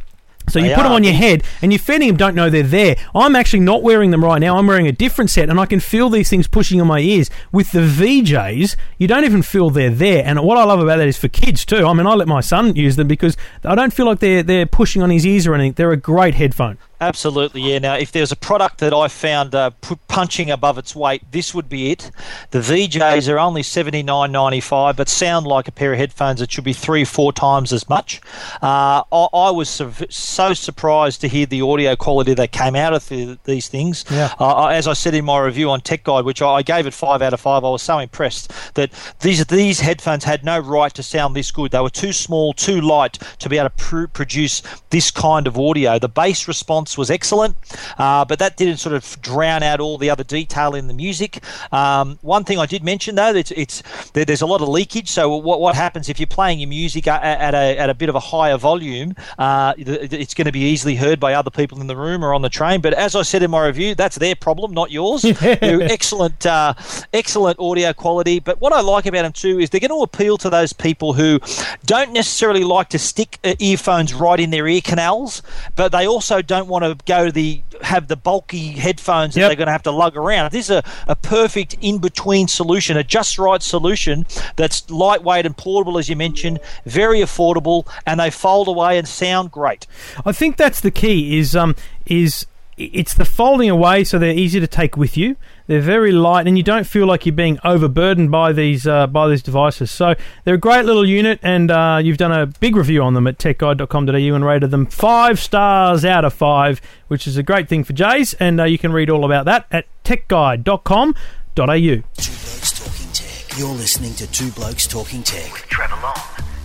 So 0.48 0.58
you 0.58 0.70
They 0.70 0.74
put 0.74 0.82
them 0.82 0.94
are. 0.94 0.96
on 0.96 1.04
your 1.04 1.14
head, 1.14 1.44
and 1.62 1.72
your 1.72 1.78
feeding 1.78 2.08
them 2.08 2.18
don't 2.18 2.34
know 2.34 2.50
they're 2.50 2.64
there. 2.64 2.96
I'm 3.14 3.36
actually 3.36 3.60
not 3.60 3.84
wearing 3.84 4.10
them 4.10 4.24
right 4.24 4.40
now. 4.40 4.58
I'm 4.58 4.66
wearing 4.66 4.88
a 4.88 4.92
different 4.92 5.30
set, 5.30 5.48
and 5.48 5.60
I 5.60 5.68
can 5.68 5.80
feel 5.80 6.10
these 6.10 6.28
things 6.28 6.48
pushing 6.48 6.82
on 6.82 6.88
my 6.88 7.00
ears. 7.02 7.30
With 7.52 7.72
the 7.72 7.84
V-JAYS, 7.84 8.76
you 8.98 9.08
don't 9.08 9.26
even 9.26 9.44
feel 9.44 9.70
they're 9.70 9.92
there. 9.92 10.24
And 10.26 10.42
what 10.42 10.58
I 10.58 10.64
love 10.64 10.80
about 10.80 10.98
that 10.98 11.08
is 11.08 11.20
for 11.20 11.28
kids 11.28 11.66
too. 11.66 11.86
I 11.86 11.94
mean, 11.94 12.08
I 12.08 12.16
let 12.16 12.28
my 12.28 12.42
son 12.42 12.76
use 12.76 12.96
them 12.96 13.08
because 13.08 13.38
I 13.64 13.76
don't 13.76 13.94
feel 13.94 14.08
like 14.08 14.20
they're 14.20 14.42
they're 14.42 14.66
pushing 14.66 15.04
on 15.04 15.12
his 15.12 15.24
ears 15.24 15.46
or 15.46 15.54
anything. 15.54 15.74
They're 15.74 15.92
a 15.92 15.98
great 15.98 16.34
headphone. 16.34 16.80
Absolutely, 17.02 17.62
yeah. 17.62 17.80
Now, 17.80 17.96
if 17.96 18.12
there's 18.12 18.32
a 18.32 18.36
product 18.36 18.80
that 18.80 18.94
I 18.94 19.08
found 19.08 19.56
uh, 19.56 19.70
pu- 19.82 20.00
punching 20.10 20.52
above 20.52 20.78
its 20.78 20.94
weight, 20.94 21.24
this 21.32 21.56
would 21.56 21.70
be 21.70 21.92
it. 21.92 22.12
The 22.52 22.60
V-JAYS 22.60 23.30
are 23.30 23.40
only 23.40 23.64
seventy 23.64 24.04
nine 24.04 24.34
ninety 24.34 24.60
five, 24.60 24.98
but 24.98 25.08
sound 25.08 25.48
like 25.48 25.70
a 25.70 25.72
pair 25.72 25.94
of 25.94 26.00
headphones 26.00 26.42
that 26.42 26.52
should 26.52 26.66
be 26.66 26.74
three, 26.74 27.06
four 27.06 27.32
times 27.32 27.72
as 27.72 27.88
much. 27.88 28.20
Uh, 28.62 29.04
I, 29.12 29.28
I 29.34 29.52
was 29.52 29.70
so, 29.70 29.94
so 30.10 30.54
surprised 30.54 31.22
to 31.22 31.30
hear 31.30 31.46
the 31.46 31.62
audio 31.62 31.96
quality 31.96 32.34
that 32.34 32.52
came 32.52 32.76
out 32.76 32.94
of 32.94 33.08
the, 33.08 33.40
these 33.46 33.70
things. 33.70 34.04
Yeah. 34.12 34.34
Uh, 34.38 34.68
as 34.68 34.86
I 34.86 34.94
said 34.94 35.14
in 35.14 35.24
my 35.24 35.40
review 35.40 35.70
on 35.70 35.80
Tech 35.80 36.04
Guide, 36.04 36.26
which 36.26 36.42
I, 36.42 36.56
I 36.56 36.62
gave 36.64 36.86
it 36.86 36.94
five 36.94 37.22
out 37.22 37.34
of 37.34 37.40
five, 37.40 37.64
I 37.64 37.70
was 37.70 37.82
so 37.82 38.00
impressed 38.00 38.52
that 38.74 38.92
these 39.22 39.46
these 39.46 39.80
headphones 39.80 40.26
had 40.26 40.44
no 40.44 40.60
right 40.60 40.94
to 40.96 41.04
sound 41.04 41.34
this 41.34 41.50
good. 41.50 41.72
They 41.72 41.80
were 41.80 41.90
too 41.90 42.12
small, 42.12 42.54
too 42.54 42.82
light 42.82 43.20
to 43.40 43.48
be 43.48 43.58
able 43.58 43.70
to 43.70 43.76
pr- 43.76 44.08
produce 44.08 44.62
this 44.90 45.12
kind 45.12 45.48
of 45.48 45.58
audio. 45.58 45.98
The 45.98 46.10
bass 46.10 46.46
response 46.46 46.89
was 46.98 47.10
excellent, 47.10 47.56
uh, 47.98 48.26
but 48.26 48.40
that 48.40 48.58
didn't 48.58 48.78
sort 48.78 48.96
of 48.96 49.22
drown 49.22 49.64
out 49.64 49.80
all 49.80 49.98
the 49.98 50.10
other 50.10 50.24
detail 50.24 50.76
in 50.76 50.88
the 50.88 50.94
music. 50.94 51.44
Um, 51.72 52.20
one 52.22 52.44
thing 52.44 52.60
I 52.60 52.66
did 52.66 52.84
mention 52.84 53.16
though, 53.16 53.34
it's, 53.34 53.52
it's 53.52 53.84
there, 54.14 54.26
there's 54.26 54.42
a 54.42 54.46
lot 54.46 54.62
of 54.62 54.70
leakage. 54.70 55.10
So 55.10 55.36
what, 55.38 55.60
what 55.60 55.76
happens 55.76 56.10
if 56.10 56.20
you're 56.20 56.28
playing 56.28 56.60
your 56.60 56.70
music 56.70 57.08
at, 57.08 57.24
at, 57.24 57.54
a, 57.54 57.78
at 57.78 57.90
a 57.90 57.94
bit 57.94 58.10
of 58.10 58.16
a 58.16 58.20
higher 58.20 58.58
volume? 58.58 59.16
Uh, 59.38 59.74
it's 59.78 60.34
going 60.34 60.46
to 60.46 60.52
be 60.52 60.62
easily 60.62 60.96
heard 60.96 61.20
by 61.20 61.34
other 61.34 61.50
people 61.50 61.82
in 61.82 61.88
the 61.88 61.96
room 61.96 62.24
or 62.24 62.34
on 62.34 62.42
the 62.42 62.50
train. 62.50 62.82
But 62.82 62.94
as 62.94 63.16
I 63.16 63.22
said 63.22 63.44
in 63.44 63.52
my 63.52 63.66
review, 63.66 63.96
that's 63.96 64.18
their 64.18 64.36
problem, 64.36 64.74
not 64.74 64.92
yours. 64.92 65.26
Excellent, 65.52 66.46
uh, 66.46 66.74
excellent 67.14 67.60
audio 67.60 67.94
quality. 67.94 68.40
But 68.40 68.62
what 68.62 68.74
I 68.74 68.82
like 68.82 69.06
about 69.06 69.24
them 69.24 69.34
too 69.34 69.60
is 69.60 69.70
they're 69.70 69.80
going 69.80 69.90
to 69.90 70.04
appeal 70.04 70.38
to 70.40 70.50
those 70.50 70.74
people 70.74 71.14
who 71.14 71.40
don't 71.86 72.14
necessarily 72.14 72.64
like 72.64 72.90
to 72.90 73.00
stick 73.00 73.40
uh, 73.44 73.56
earphones 73.60 74.14
right 74.14 74.40
in 74.40 74.50
their 74.50 74.68
ear 74.68 74.82
canals, 74.82 75.42
but 75.76 75.92
they 75.92 76.08
also 76.08 76.42
don't 76.42 76.68
want 76.68 76.79
to 76.84 76.98
go 77.06 77.26
to 77.28 77.32
the 77.32 77.62
have 77.82 78.08
the 78.08 78.16
bulky 78.18 78.72
headphones 78.72 79.34
that 79.34 79.40
Yep. 79.42 79.50
they're 79.50 79.56
going 79.56 79.68
to 79.68 79.72
have 79.72 79.84
to 79.84 79.92
lug 79.92 80.18
around. 80.18 80.52
This 80.52 80.66
is 80.70 80.72
a, 80.78 80.84
a 81.08 81.16
perfect 81.16 81.76
in 81.80 82.00
between 82.00 82.48
solution, 82.48 82.98
a 82.98 83.04
just 83.04 83.40
right 83.40 83.62
solution 83.64 84.26
that's 84.58 84.90
lightweight 84.90 85.46
and 85.46 85.56
portable, 85.56 85.98
as 85.98 86.10
you 86.10 86.16
mentioned, 86.16 86.60
very 86.86 87.20
affordable, 87.20 87.88
and 88.06 88.20
they 88.20 88.30
fold 88.30 88.68
away 88.68 88.98
and 88.98 89.08
sound 89.08 89.52
great. 89.52 89.88
I 90.26 90.32
think 90.34 90.58
that's 90.58 90.82
the 90.82 90.92
key. 90.92 91.38
Is 91.38 91.56
um 91.56 91.76
is 92.06 92.46
it's 92.78 93.14
the 93.14 93.26
folding 93.26 93.70
away, 93.70 94.04
so 94.04 94.18
they're 94.20 94.32
easy 94.32 94.60
to 94.60 94.68
take 94.68 94.96
with 94.96 95.18
you. 95.18 95.36
They're 95.70 95.82
very 95.82 96.12
light, 96.12 96.48
and 96.48 96.58
you 96.58 96.64
don't 96.64 96.86
feel 96.88 97.06
like 97.06 97.28
you're 97.28 97.36
being 97.36 97.60
overburdened 97.64 98.32
by 98.32 98.54
these 98.54 98.88
uh, 98.88 99.06
by 99.06 99.28
these 99.28 99.44
devices. 99.44 99.92
So 99.92 100.16
they're 100.44 100.56
a 100.56 100.58
great 100.58 100.84
little 100.84 101.08
unit, 101.08 101.40
and 101.44 101.70
uh, 101.70 102.00
you've 102.04 102.18
done 102.18 102.32
a 102.32 102.48
big 102.48 102.76
review 102.76 103.04
on 103.04 103.14
them 103.14 103.28
at 103.28 103.38
techguide.com.au 103.38 104.36
and 104.36 104.44
rated 104.44 104.72
them 104.72 104.88
five 104.88 105.40
stars 105.40 106.04
out 106.04 106.26
of 106.26 106.34
five, 106.34 106.82
which 107.08 107.28
is 107.28 107.38
a 107.38 107.44
great 107.44 107.70
thing 107.70 107.84
for 107.84 107.94
Jays. 107.94 108.34
And 108.40 108.60
uh, 108.60 108.64
you 108.64 108.80
can 108.80 108.92
read 108.92 109.12
all 109.12 109.24
about 109.24 109.46
that 109.46 109.68
at 109.70 109.86
techguide.com.au. 110.04 111.14
Two 111.54 112.02
Blokes 112.16 112.72
Talking 112.80 113.12
Tech. 113.14 113.58
You're 113.60 113.70
listening 113.70 114.16
to 114.16 114.26
Two 114.32 114.50
Blokes 114.50 114.88
Talking 114.88 115.22
Tech. 115.22 115.54
with 115.54 115.68
Trevor 115.68 115.98
Long 116.02 116.18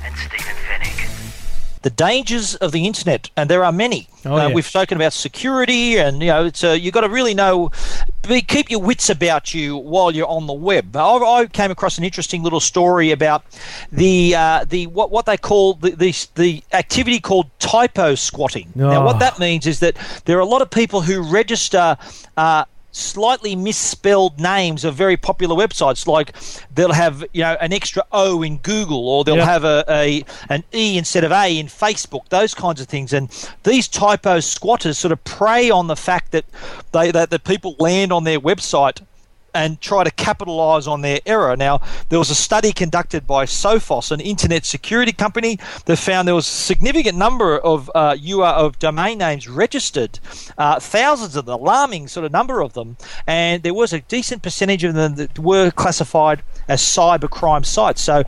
and 0.02 0.16
Stephen 0.16 0.54
Fenech. 0.66 1.13
The 1.84 1.90
dangers 1.90 2.54
of 2.56 2.72
the 2.72 2.86
internet, 2.86 3.28
and 3.36 3.48
there 3.50 3.62
are 3.62 3.70
many. 3.70 4.08
Oh, 4.24 4.32
uh, 4.32 4.48
yeah. 4.48 4.54
We've 4.54 4.66
spoken 4.66 4.96
about 4.96 5.12
security, 5.12 5.98
and 5.98 6.22
you 6.22 6.28
know, 6.28 6.46
it's 6.46 6.64
uh, 6.64 6.70
you've 6.70 6.94
got 6.94 7.02
to 7.02 7.10
really 7.10 7.34
know, 7.34 7.70
be, 8.26 8.40
keep 8.40 8.70
your 8.70 8.80
wits 8.80 9.10
about 9.10 9.52
you 9.52 9.76
while 9.76 10.10
you're 10.10 10.26
on 10.26 10.46
the 10.46 10.54
web. 10.54 10.96
I, 10.96 11.18
I 11.18 11.46
came 11.46 11.70
across 11.70 11.98
an 11.98 12.04
interesting 12.04 12.42
little 12.42 12.58
story 12.60 13.10
about 13.10 13.44
the 13.92 14.34
uh, 14.34 14.64
the 14.66 14.86
what 14.86 15.10
what 15.10 15.26
they 15.26 15.36
call 15.36 15.74
the, 15.74 15.90
the 15.90 16.14
the 16.36 16.62
activity 16.72 17.20
called 17.20 17.50
typo 17.58 18.14
squatting. 18.14 18.72
Now, 18.74 19.02
Oh. 19.02 19.04
what 19.04 19.18
that 19.18 19.38
means 19.38 19.66
is 19.66 19.80
that 19.80 19.96
there 20.24 20.38
are 20.38 20.40
a 20.40 20.46
lot 20.46 20.62
of 20.62 20.70
people 20.70 21.02
who 21.02 21.20
register. 21.22 21.96
Uh, 22.36 22.64
slightly 22.94 23.56
misspelled 23.56 24.38
names 24.38 24.84
of 24.84 24.94
very 24.94 25.16
popular 25.16 25.56
websites 25.56 26.06
like 26.06 26.32
they'll 26.74 26.92
have 26.92 27.24
you 27.32 27.42
know 27.42 27.56
an 27.60 27.72
extra 27.72 28.04
o 28.12 28.42
in 28.42 28.58
google 28.58 29.08
or 29.08 29.24
they'll 29.24 29.34
Yep. 29.36 29.44
have 29.46 29.64
a, 29.64 29.84
a 29.88 30.24
an 30.48 30.62
e 30.72 30.96
instead 30.96 31.24
of 31.24 31.32
a 31.32 31.58
in 31.58 31.66
facebook 31.66 32.28
those 32.28 32.54
kinds 32.54 32.80
of 32.80 32.86
things 32.86 33.12
and 33.12 33.28
these 33.64 33.88
typo 33.88 34.38
squatters 34.38 34.96
sort 34.96 35.10
of 35.10 35.22
prey 35.24 35.70
on 35.70 35.88
the 35.88 35.96
fact 35.96 36.30
that 36.30 36.44
they 36.92 37.10
that, 37.10 37.30
that 37.30 37.42
people 37.44 37.74
land 37.78 38.12
on 38.12 38.22
their 38.24 38.38
website 38.38 39.00
and 39.54 39.80
try 39.80 40.04
to 40.04 40.11
capitalize 40.11 40.87
on 40.87 41.00
their 41.02 41.20
error. 41.25 41.56
Now, 41.56 41.80
there 42.08 42.18
was 42.18 42.30
a 42.30 42.34
study 42.34 42.73
conducted 42.73 43.26
by 43.26 43.46
Sophos, 43.46 44.11
an 44.11 44.20
internet 44.20 44.66
security 44.66 45.12
company, 45.12 45.58
that 45.87 45.96
found 45.96 46.26
there 46.26 46.34
was 46.34 46.46
a 46.46 46.50
significant 46.50 47.16
number 47.16 47.58
of 47.58 47.90
uh, 47.94 48.16
UR 48.23 48.46
of 48.46 48.78
domain 48.78 49.18
names 49.18 49.49
registered, 49.49 50.18
uh, 50.58 50.80
thousands 50.80 51.37
of 51.37 51.46
them, 51.46 51.61
alarming 51.61 52.08
sort 52.08 52.26
of 52.26 52.32
number 52.32 52.61
of 52.61 52.75
them, 52.75 52.96
and 53.26 53.62
there 53.62 53.75
was 53.75 53.92
a 53.92 54.00
decent 54.00 54.42
percentage 54.42 54.84
of 54.84 54.94
them 54.94 55.14
that 55.14 55.38
were 55.38 55.70
classified 55.70 56.42
as 56.68 56.82
cybercrime 56.82 57.64
sites. 57.64 58.02
So. 58.02 58.25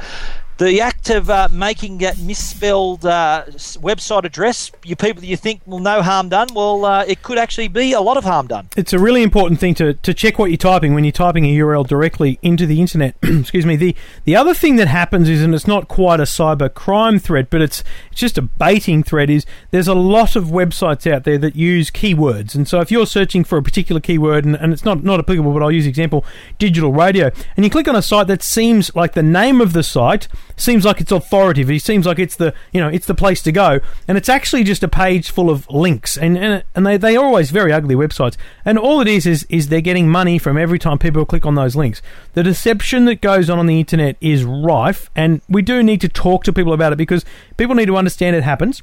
The 0.58 0.80
act 0.80 1.10
of 1.10 1.28
uh, 1.28 1.48
making 1.52 1.98
that 1.98 2.18
misspelled 2.18 3.04
uh, 3.04 3.44
website 3.48 4.24
address, 4.24 4.72
you 4.84 4.96
people 4.96 5.22
you 5.22 5.36
think 5.36 5.60
will 5.66 5.80
no 5.80 6.00
harm 6.00 6.30
done, 6.30 6.48
well, 6.54 6.86
uh, 6.86 7.04
it 7.06 7.22
could 7.22 7.36
actually 7.36 7.68
be 7.68 7.92
a 7.92 8.00
lot 8.00 8.16
of 8.16 8.24
harm 8.24 8.46
done. 8.46 8.70
it's 8.74 8.94
a 8.94 8.98
really 8.98 9.22
important 9.22 9.60
thing 9.60 9.74
to, 9.74 9.92
to 9.92 10.14
check 10.14 10.38
what 10.38 10.50
you're 10.50 10.56
typing 10.56 10.94
when 10.94 11.04
you're 11.04 11.12
typing 11.12 11.44
a 11.44 11.54
URL 11.58 11.86
directly 11.86 12.38
into 12.40 12.64
the 12.64 12.80
internet. 12.80 13.16
Excuse 13.22 13.66
me. 13.66 13.76
The 13.76 13.94
the 14.24 14.34
other 14.34 14.54
thing 14.54 14.76
that 14.76 14.88
happens 14.88 15.28
is, 15.28 15.42
and 15.42 15.54
it's 15.54 15.66
not 15.66 15.88
quite 15.88 16.20
a 16.20 16.24
cyber 16.24 16.72
crime 16.72 17.18
threat, 17.18 17.50
but 17.50 17.60
it's 17.60 17.84
it's 18.10 18.20
just 18.20 18.38
a 18.38 18.42
baiting 18.42 19.02
threat. 19.02 19.28
Is 19.28 19.44
there's 19.72 19.88
a 19.88 19.94
lot 19.94 20.36
of 20.36 20.46
websites 20.46 21.10
out 21.10 21.24
there 21.24 21.36
that 21.36 21.54
use 21.54 21.90
keywords, 21.90 22.54
and 22.54 22.66
so 22.66 22.80
if 22.80 22.90
you're 22.90 23.06
searching 23.06 23.44
for 23.44 23.58
a 23.58 23.62
particular 23.62 24.00
keyword, 24.00 24.46
and, 24.46 24.56
and 24.56 24.72
it's 24.72 24.86
not 24.86 25.04
not 25.04 25.20
applicable, 25.20 25.52
but 25.52 25.62
I'll 25.62 25.70
use 25.70 25.86
example 25.86 26.24
digital 26.58 26.92
radio, 26.92 27.30
and 27.56 27.64
you 27.64 27.70
click 27.70 27.88
on 27.88 27.94
a 27.94 28.00
site 28.00 28.26
that 28.28 28.42
seems 28.42 28.94
like 28.96 29.12
the 29.12 29.22
name 29.22 29.60
of 29.60 29.74
the 29.74 29.82
site 29.82 30.28
seems 30.56 30.84
like 30.84 31.00
it's 31.00 31.12
authoritative. 31.12 31.70
It 31.70 31.82
seems 31.82 32.06
like 32.06 32.18
it's 32.18 32.36
the 32.36 32.54
you 32.72 32.80
know 32.80 32.88
it's 32.88 33.06
the 33.06 33.14
place 33.14 33.42
to 33.42 33.52
go, 33.52 33.80
and 34.08 34.18
it's 34.18 34.28
actually 34.28 34.64
just 34.64 34.82
a 34.82 34.88
page 34.88 35.30
full 35.30 35.50
of 35.50 35.68
links, 35.70 36.16
and 36.16 36.36
and, 36.36 36.64
and 36.74 36.86
they 36.86 36.96
they 36.96 37.16
are 37.16 37.24
always 37.24 37.50
very 37.50 37.72
ugly 37.72 37.94
websites, 37.94 38.36
and 38.64 38.78
all 38.78 39.00
it 39.00 39.08
is 39.08 39.26
is 39.26 39.46
is 39.48 39.68
they're 39.68 39.80
getting 39.80 40.08
money 40.08 40.38
from 40.38 40.56
every 40.56 40.78
time 40.78 40.98
people 40.98 41.24
click 41.24 41.46
on 41.46 41.54
those 41.54 41.76
links. 41.76 42.02
The 42.34 42.42
deception 42.42 43.04
that 43.06 43.20
goes 43.20 43.48
on 43.50 43.58
on 43.58 43.66
the 43.66 43.78
internet 43.78 44.16
is 44.20 44.44
rife, 44.44 45.10
and 45.14 45.40
we 45.48 45.62
do 45.62 45.82
need 45.82 46.00
to 46.00 46.08
talk 46.08 46.44
to 46.44 46.52
people 46.52 46.72
about 46.72 46.92
it 46.92 46.96
because 46.96 47.24
people 47.56 47.74
need 47.74 47.86
to 47.86 47.96
understand 47.96 48.36
it 48.36 48.42
happens. 48.42 48.82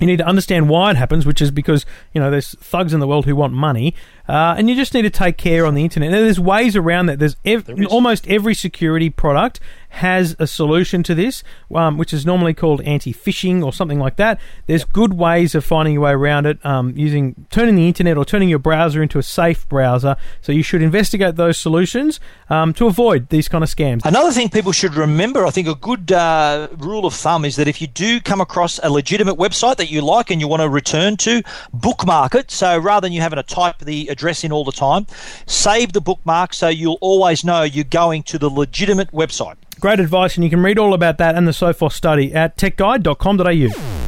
You 0.00 0.06
need 0.06 0.16
to 0.16 0.26
understand 0.26 0.70
why 0.70 0.90
it 0.90 0.96
happens, 0.96 1.26
which 1.26 1.42
is 1.42 1.50
because 1.50 1.84
you 2.14 2.20
know 2.20 2.30
there's 2.30 2.54
thugs 2.58 2.94
in 2.94 3.00
the 3.00 3.06
world 3.06 3.26
who 3.26 3.36
want 3.36 3.52
money, 3.52 3.94
uh, 4.28 4.54
and 4.56 4.70
you 4.70 4.74
just 4.74 4.94
need 4.94 5.02
to 5.02 5.10
take 5.10 5.36
care 5.36 5.66
on 5.66 5.74
the 5.74 5.84
internet. 5.84 6.10
And 6.10 6.24
there's 6.24 6.40
ways 6.40 6.74
around 6.74 7.06
that. 7.06 7.18
There's 7.18 7.36
ev- 7.44 7.68
almost 7.90 8.26
every 8.26 8.54
security 8.54 9.10
product 9.10 9.60
has 9.90 10.36
a 10.38 10.46
solution 10.46 11.02
to 11.02 11.14
this, 11.14 11.42
um, 11.74 11.98
which 11.98 12.12
is 12.12 12.24
normally 12.24 12.54
called 12.54 12.80
anti-phishing 12.82 13.62
or 13.62 13.72
something 13.72 13.98
like 13.98 14.16
that. 14.16 14.40
There's 14.66 14.84
good 14.84 15.14
ways 15.14 15.54
of 15.54 15.64
finding 15.64 15.94
your 15.94 16.02
way 16.02 16.12
around 16.12 16.46
it 16.46 16.64
um, 16.64 16.94
using 16.96 17.46
turning 17.50 17.74
the 17.74 17.86
internet 17.86 18.16
or 18.16 18.24
turning 18.24 18.48
your 18.48 18.58
browser 18.58 19.02
into 19.02 19.18
a 19.18 19.22
safe 19.22 19.68
browser. 19.68 20.16
So 20.40 20.52
you 20.52 20.62
should 20.62 20.82
investigate 20.82 21.36
those 21.36 21.58
solutions 21.58 22.20
um, 22.48 22.72
to 22.74 22.86
avoid 22.86 23.28
these 23.28 23.48
kind 23.48 23.64
of 23.64 23.70
scams. 23.70 24.04
Another 24.04 24.30
thing 24.30 24.48
people 24.48 24.72
should 24.72 24.94
remember, 24.94 25.44
I 25.44 25.50
think 25.50 25.68
a 25.68 25.74
good 25.74 26.12
uh, 26.12 26.68
rule 26.78 27.04
of 27.04 27.14
thumb 27.14 27.44
is 27.44 27.56
that 27.56 27.68
if 27.68 27.80
you 27.80 27.86
do 27.86 28.20
come 28.20 28.40
across 28.40 28.78
a 28.82 28.90
legitimate 28.90 29.36
website 29.36 29.76
that 29.76 29.90
you 29.90 30.02
like 30.02 30.30
and 30.30 30.40
you 30.40 30.48
want 30.48 30.62
to 30.62 30.68
return 30.68 31.16
to, 31.18 31.42
bookmark 31.72 32.34
it. 32.34 32.50
So 32.50 32.78
rather 32.78 33.06
than 33.06 33.12
you 33.12 33.20
having 33.20 33.36
to 33.36 33.42
type 33.42 33.78
the 33.78 34.08
address 34.08 34.44
in 34.44 34.52
all 34.52 34.64
the 34.64 34.72
time, 34.72 35.06
save 35.46 35.92
the 35.92 36.00
bookmark 36.00 36.54
so 36.54 36.68
you'll 36.68 36.98
always 37.00 37.44
know 37.44 37.62
you're 37.62 37.84
going 37.84 38.22
to 38.24 38.38
the 38.38 38.48
legitimate 38.48 39.10
website. 39.12 39.56
Great 39.80 39.98
advice, 39.98 40.34
and 40.36 40.44
you 40.44 40.50
can 40.50 40.62
read 40.62 40.78
all 40.78 40.92
about 40.92 41.16
that 41.16 41.34
and 41.34 41.48
the 41.48 41.52
Sophos 41.52 41.92
study 41.92 42.34
at 42.34 42.54
techguide.com.au. 42.58 44.00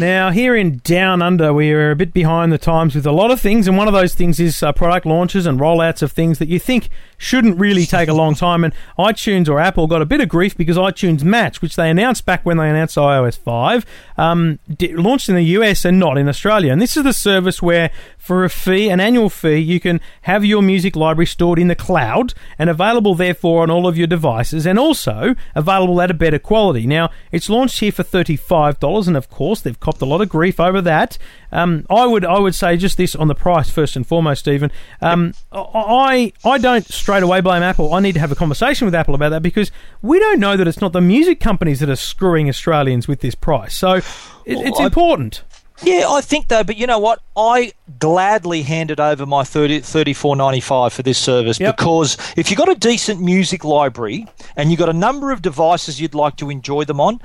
Now, 0.00 0.30
here 0.30 0.54
in 0.54 0.80
Down 0.84 1.22
Under, 1.22 1.52
we 1.52 1.72
are 1.72 1.90
a 1.90 1.96
bit 1.96 2.12
behind 2.12 2.52
the 2.52 2.58
times 2.58 2.94
with 2.94 3.04
a 3.04 3.10
lot 3.10 3.32
of 3.32 3.40
things, 3.40 3.66
and 3.66 3.76
one 3.76 3.88
of 3.88 3.94
those 3.94 4.14
things 4.14 4.38
is 4.38 4.62
uh, 4.62 4.72
product 4.72 5.04
launches 5.04 5.44
and 5.44 5.58
rollouts 5.58 6.02
of 6.02 6.12
things 6.12 6.38
that 6.38 6.46
you 6.46 6.60
think 6.60 6.88
shouldn't 7.16 7.58
really 7.58 7.84
take 7.84 8.08
a 8.08 8.14
long 8.14 8.36
time. 8.36 8.62
And 8.62 8.72
iTunes 8.96 9.48
or 9.48 9.58
Apple 9.58 9.88
got 9.88 10.00
a 10.00 10.06
bit 10.06 10.20
of 10.20 10.28
grief 10.28 10.56
because 10.56 10.76
iTunes 10.76 11.24
Match, 11.24 11.60
which 11.60 11.74
they 11.74 11.90
announced 11.90 12.24
back 12.24 12.46
when 12.46 12.58
they 12.58 12.70
announced 12.70 12.96
iOS 12.96 13.36
5, 13.36 13.84
um, 14.16 14.60
di- 14.72 14.94
launched 14.94 15.28
in 15.28 15.34
the 15.34 15.42
US 15.42 15.84
and 15.84 15.98
not 15.98 16.16
in 16.16 16.28
Australia. 16.28 16.72
And 16.72 16.80
this 16.80 16.96
is 16.96 17.02
the 17.02 17.12
service 17.12 17.60
where, 17.60 17.90
for 18.28 18.44
a 18.44 18.50
fee, 18.50 18.90
an 18.90 19.00
annual 19.00 19.30
fee, 19.30 19.56
you 19.56 19.80
can 19.80 20.02
have 20.20 20.44
your 20.44 20.60
music 20.60 20.94
library 20.94 21.24
stored 21.24 21.58
in 21.58 21.68
the 21.68 21.74
cloud 21.74 22.34
and 22.58 22.68
available, 22.68 23.14
therefore, 23.14 23.62
on 23.62 23.70
all 23.70 23.86
of 23.86 23.96
your 23.96 24.06
devices, 24.06 24.66
and 24.66 24.78
also 24.78 25.34
available 25.54 25.98
at 26.02 26.10
a 26.10 26.14
better 26.14 26.38
quality. 26.38 26.86
Now, 26.86 27.08
it's 27.32 27.48
launched 27.48 27.80
here 27.80 27.90
for 27.90 28.02
$35, 28.02 29.08
and 29.08 29.16
of 29.16 29.30
course, 29.30 29.62
they've 29.62 29.80
copped 29.80 30.02
a 30.02 30.04
lot 30.04 30.20
of 30.20 30.28
grief 30.28 30.60
over 30.60 30.82
that. 30.82 31.16
Um, 31.50 31.86
I 31.88 32.04
would 32.04 32.26
I 32.26 32.38
would 32.38 32.54
say 32.54 32.76
just 32.76 32.98
this 32.98 33.14
on 33.14 33.28
the 33.28 33.34
price 33.34 33.70
first 33.70 33.96
and 33.96 34.06
foremost, 34.06 34.40
Stephen. 34.40 34.70
Um, 35.00 35.32
I 35.50 36.34
I 36.44 36.58
don't 36.58 36.86
straight 36.86 37.22
away 37.22 37.40
blame 37.40 37.62
Apple. 37.62 37.94
I 37.94 38.00
need 38.00 38.12
to 38.12 38.20
have 38.20 38.30
a 38.30 38.34
conversation 38.34 38.84
with 38.84 38.94
Apple 38.94 39.14
about 39.14 39.30
that 39.30 39.42
because 39.42 39.72
we 40.02 40.18
don't 40.18 40.38
know 40.38 40.58
that 40.58 40.68
it's 40.68 40.82
not 40.82 40.92
the 40.92 41.00
music 41.00 41.40
companies 41.40 41.80
that 41.80 41.88
are 41.88 41.96
screwing 41.96 42.50
Australians 42.50 43.08
with 43.08 43.20
this 43.20 43.34
price. 43.34 43.74
So 43.74 43.94
it, 43.94 44.04
it's 44.44 44.78
I- 44.78 44.84
important. 44.84 45.42
Yeah, 45.82 46.06
I 46.08 46.20
think 46.20 46.48
though, 46.48 46.64
but 46.64 46.76
you 46.76 46.86
know 46.86 46.98
what? 46.98 47.20
I 47.36 47.72
gladly 48.00 48.62
handed 48.62 48.98
over 49.00 49.24
my 49.26 49.44
30, 49.44 49.80
34.95 49.80 50.92
for 50.92 51.02
this 51.02 51.18
service 51.18 51.60
Yep. 51.60 51.76
because 51.76 52.16
if 52.36 52.50
you've 52.50 52.58
got 52.58 52.68
a 52.68 52.74
decent 52.74 53.20
music 53.20 53.64
library 53.64 54.26
and 54.56 54.70
you've 54.70 54.80
got 54.80 54.88
a 54.88 54.92
number 54.94 55.30
of 55.30 55.40
devices 55.42 56.00
you'd 56.00 56.14
like 56.14 56.36
to 56.36 56.50
enjoy 56.50 56.84
them 56.84 57.00
on, 57.00 57.20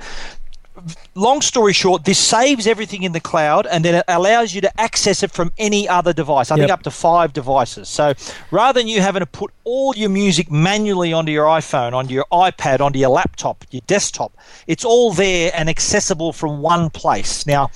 long 1.14 1.40
story 1.40 1.72
short, 1.72 2.04
this 2.04 2.18
saves 2.18 2.66
everything 2.66 3.02
in 3.04 3.12
the 3.12 3.20
cloud 3.20 3.66
and 3.66 3.84
then 3.84 3.94
it 3.96 4.04
allows 4.08 4.54
you 4.54 4.60
to 4.60 4.80
access 4.80 5.22
it 5.22 5.30
from 5.30 5.52
any 5.58 5.88
other 5.88 6.12
device. 6.12 6.50
I 6.50 6.56
think 6.56 6.70
up 6.70 6.82
to 6.82 6.90
five 6.90 7.32
devices. 7.32 7.88
So 7.88 8.14
rather 8.50 8.80
than 8.80 8.88
you 8.88 9.00
having 9.00 9.20
to 9.20 9.26
put 9.26 9.52
all 9.64 9.94
your 9.96 10.10
music 10.10 10.50
manually 10.50 11.12
onto 11.12 11.32
your 11.32 11.46
iPhone, 11.46 11.92
onto 11.92 12.12
your 12.14 12.26
iPad, 12.32 12.80
onto 12.80 12.98
your 12.98 13.10
laptop, 13.10 13.64
your 13.70 13.82
desktop, 13.86 14.36
it's 14.66 14.84
all 14.84 15.12
there 15.12 15.50
and 15.54 15.68
accessible 15.68 16.32
from 16.32 16.60
one 16.60 16.90
place. 16.90 17.46
Now, 17.46 17.70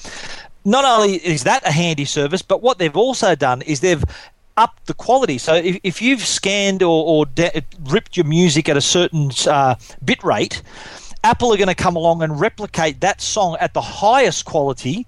not 0.64 0.84
only 0.84 1.14
is 1.14 1.44
that 1.44 1.66
a 1.66 1.72
handy 1.72 2.04
service, 2.04 2.42
but 2.42 2.62
what 2.62 2.78
they've 2.78 2.96
also 2.96 3.34
done 3.34 3.62
is 3.62 3.80
they've 3.80 4.04
upped 4.56 4.86
the 4.86 4.94
quality. 4.94 5.38
So 5.38 5.54
if, 5.54 5.78
if 5.82 6.02
you've 6.02 6.20
scanned 6.20 6.82
or, 6.82 7.04
or 7.04 7.26
de- 7.26 7.62
ripped 7.84 8.16
your 8.16 8.26
music 8.26 8.68
at 8.68 8.76
a 8.76 8.80
certain 8.80 9.30
uh, 9.46 9.76
bit 10.04 10.22
rate, 10.22 10.62
Apple 11.24 11.52
are 11.52 11.56
going 11.56 11.68
to 11.68 11.74
come 11.74 11.96
along 11.96 12.22
and 12.22 12.38
replicate 12.40 13.00
that 13.00 13.20
song 13.20 13.56
at 13.60 13.74
the 13.74 13.80
highest 13.80 14.44
quality. 14.44 15.06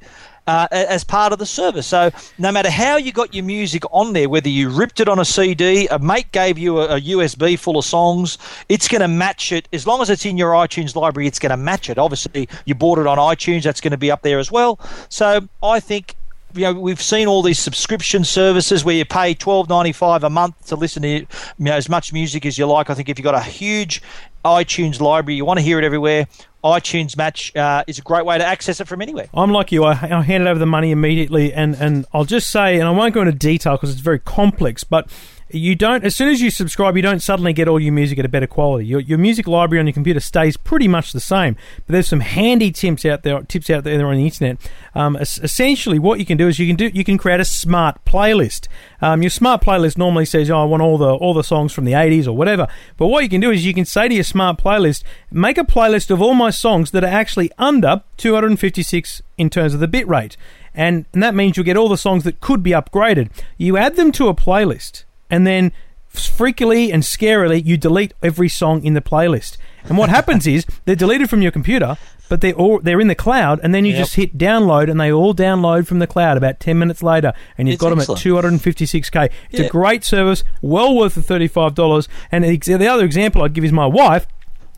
Uh, 0.50 0.66
as 0.72 1.04
part 1.04 1.32
of 1.32 1.38
the 1.38 1.46
service. 1.46 1.86
So, 1.86 2.10
no 2.36 2.50
matter 2.50 2.70
how 2.70 2.96
you 2.96 3.12
got 3.12 3.32
your 3.32 3.44
music 3.44 3.84
on 3.92 4.14
there, 4.14 4.28
whether 4.28 4.48
you 4.48 4.68
ripped 4.68 4.98
it 4.98 5.08
on 5.08 5.20
a 5.20 5.24
CD, 5.24 5.86
a 5.86 6.00
mate 6.00 6.32
gave 6.32 6.58
you 6.58 6.80
a, 6.80 6.96
a 6.96 7.00
USB 7.00 7.56
full 7.56 7.78
of 7.78 7.84
songs, 7.84 8.36
it's 8.68 8.88
going 8.88 9.00
to 9.00 9.06
match 9.06 9.52
it. 9.52 9.68
As 9.72 9.86
long 9.86 10.02
as 10.02 10.10
it's 10.10 10.26
in 10.26 10.36
your 10.36 10.50
iTunes 10.54 10.96
library, 10.96 11.28
it's 11.28 11.38
going 11.38 11.50
to 11.50 11.56
match 11.56 11.88
it. 11.88 11.98
Obviously, 11.98 12.48
you 12.64 12.74
bought 12.74 12.98
it 12.98 13.06
on 13.06 13.16
iTunes, 13.16 13.62
that's 13.62 13.80
going 13.80 13.92
to 13.92 13.96
be 13.96 14.10
up 14.10 14.22
there 14.22 14.40
as 14.40 14.50
well. 14.50 14.80
So, 15.08 15.48
I 15.62 15.78
think 15.78 16.16
you 16.54 16.62
know 16.62 16.72
we've 16.72 17.02
seen 17.02 17.28
all 17.28 17.42
these 17.42 17.58
subscription 17.58 18.24
services 18.24 18.84
where 18.84 18.94
you 18.94 19.04
pay 19.04 19.34
twelve 19.34 19.68
ninety 19.68 19.92
five 19.92 20.24
a 20.24 20.30
month 20.30 20.66
to 20.66 20.76
listen 20.76 21.02
to 21.02 21.08
you 21.08 21.26
know, 21.58 21.72
as 21.72 21.88
much 21.88 22.12
music 22.12 22.46
as 22.46 22.58
you 22.58 22.66
like. 22.66 22.90
I 22.90 22.94
think 22.94 23.08
if 23.08 23.18
you've 23.18 23.24
got 23.24 23.34
a 23.34 23.40
huge 23.40 24.02
iTunes 24.44 25.00
library, 25.00 25.36
you 25.36 25.44
want 25.44 25.58
to 25.58 25.62
hear 25.62 25.78
it 25.78 25.84
everywhere. 25.84 26.26
iTunes 26.64 27.16
Match 27.16 27.54
uh, 27.56 27.84
is 27.86 27.98
a 27.98 28.02
great 28.02 28.24
way 28.24 28.38
to 28.38 28.44
access 28.44 28.80
it 28.80 28.88
from 28.88 29.02
anywhere. 29.02 29.28
I'm 29.34 29.50
like 29.50 29.72
you. 29.72 29.84
I, 29.84 29.92
I 29.92 30.22
handed 30.22 30.48
over 30.48 30.58
the 30.58 30.66
money 30.66 30.90
immediately, 30.90 31.52
and, 31.52 31.74
and 31.74 32.06
I'll 32.12 32.24
just 32.24 32.50
say, 32.50 32.78
and 32.78 32.84
I 32.84 32.90
won't 32.90 33.14
go 33.14 33.20
into 33.20 33.32
detail 33.32 33.76
because 33.76 33.90
it's 33.90 34.00
very 34.00 34.18
complex, 34.18 34.82
but 34.84 35.10
you 35.52 35.74
don't. 35.74 36.04
As 36.04 36.14
soon 36.14 36.28
as 36.28 36.40
you 36.40 36.50
subscribe, 36.50 36.96
you 36.96 37.02
don't 37.02 37.20
suddenly 37.20 37.52
get 37.52 37.68
all 37.68 37.80
your 37.80 37.92
music 37.92 38.18
at 38.18 38.24
a 38.24 38.28
better 38.28 38.46
quality. 38.46 38.86
Your, 38.86 39.00
your 39.00 39.18
music 39.18 39.46
library 39.46 39.80
on 39.80 39.86
your 39.86 39.94
computer 39.94 40.20
stays 40.20 40.56
pretty 40.56 40.88
much 40.88 41.12
the 41.12 41.20
same. 41.20 41.56
But 41.86 41.92
there's 41.92 42.08
some 42.08 42.20
handy 42.20 42.70
tips 42.70 43.04
out 43.04 43.22
there. 43.22 43.40
Tips 43.42 43.70
out 43.70 43.84
there 43.84 44.06
on 44.06 44.16
the 44.16 44.24
internet. 44.24 44.58
Um, 44.94 45.16
essentially, 45.16 45.98
what 45.98 46.18
you 46.18 46.26
can 46.26 46.36
do 46.36 46.48
is 46.48 46.58
you 46.58 46.66
can 46.66 46.76
do 46.76 46.90
you 46.92 47.04
can 47.04 47.18
create 47.18 47.40
a 47.40 47.44
smart 47.44 48.04
playlist. 48.04 48.68
Um, 49.00 49.22
your 49.22 49.30
smart 49.30 49.62
playlist 49.62 49.98
normally 49.98 50.24
says, 50.24 50.50
"Oh, 50.50 50.58
I 50.58 50.64
want 50.64 50.82
all 50.82 50.98
the 50.98 51.14
all 51.14 51.34
the 51.34 51.44
songs 51.44 51.72
from 51.72 51.84
the 51.84 51.92
80s 51.92 52.26
or 52.26 52.32
whatever." 52.32 52.66
But 52.96 53.08
what 53.08 53.22
you 53.22 53.28
can 53.28 53.40
do 53.40 53.50
is 53.50 53.64
you 53.64 53.74
can 53.74 53.84
say 53.84 54.08
to 54.08 54.14
your 54.14 54.24
smart 54.24 54.58
playlist, 54.58 55.02
"Make 55.30 55.58
a 55.58 55.64
playlist 55.64 56.10
of 56.10 56.22
all 56.22 56.34
my 56.34 56.50
songs 56.50 56.90
that 56.92 57.04
are 57.04 57.06
actually 57.06 57.50
under 57.58 58.02
256 58.16 59.22
in 59.38 59.50
terms 59.50 59.74
of 59.74 59.80
the 59.80 59.88
bit 59.88 60.06
rate." 60.08 60.36
And, 60.74 61.06
and 61.12 61.22
that 61.22 61.34
means 61.34 61.56
you'll 61.56 61.64
get 61.64 61.76
all 61.76 61.88
the 61.88 61.96
songs 61.96 62.24
that 62.24 62.40
could 62.40 62.62
be 62.62 62.70
upgraded. 62.70 63.30
You 63.58 63.76
add 63.76 63.96
them 63.96 64.12
to 64.12 64.28
a 64.28 64.34
playlist, 64.34 65.04
and 65.30 65.46
then 65.46 65.72
freakily 66.12 66.92
and 66.92 67.02
scarily 67.02 67.64
you 67.64 67.76
delete 67.76 68.12
every 68.22 68.48
song 68.48 68.82
in 68.84 68.94
the 68.94 69.00
playlist. 69.00 69.56
And 69.84 69.96
what 69.96 70.10
happens 70.10 70.46
is 70.46 70.66
they're 70.84 70.96
deleted 70.96 71.30
from 71.30 71.40
your 71.42 71.52
computer, 71.52 71.96
but 72.28 72.40
they're 72.40 72.52
all 72.54 72.80
they're 72.80 73.00
in 73.00 73.08
the 73.08 73.14
cloud, 73.14 73.60
and 73.62 73.74
then 73.74 73.84
you 73.84 73.92
Yep. 73.92 73.98
just 74.00 74.14
hit 74.16 74.36
download, 74.38 74.90
and 74.90 75.00
they 75.00 75.10
all 75.12 75.34
download 75.34 75.86
from 75.86 75.98
the 76.00 76.06
cloud 76.06 76.36
about 76.36 76.60
ten 76.60 76.78
minutes 76.78 77.02
later, 77.02 77.32
and 77.56 77.68
you've 77.68 77.74
It's 77.74 77.80
got 77.82 77.90
them 77.90 78.00
at 78.00 78.18
two 78.18 78.34
hundred 78.34 78.48
and 78.52 78.62
fifty 78.62 78.86
six 78.86 79.08
k. 79.10 79.30
It's 79.50 79.60
Yeah. 79.60 79.66
a 79.66 79.68
great 79.68 80.04
service, 80.04 80.42
well 80.62 80.94
worth 80.96 81.14
the 81.14 81.22
thirty 81.22 81.48
five 81.48 81.74
dollars. 81.74 82.08
And 82.30 82.44
the 82.44 82.56
the 82.58 82.88
other 82.88 83.04
example 83.04 83.42
I'd 83.42 83.52
give 83.54 83.64
is 83.64 83.72
my 83.72 83.86
wife. 83.86 84.26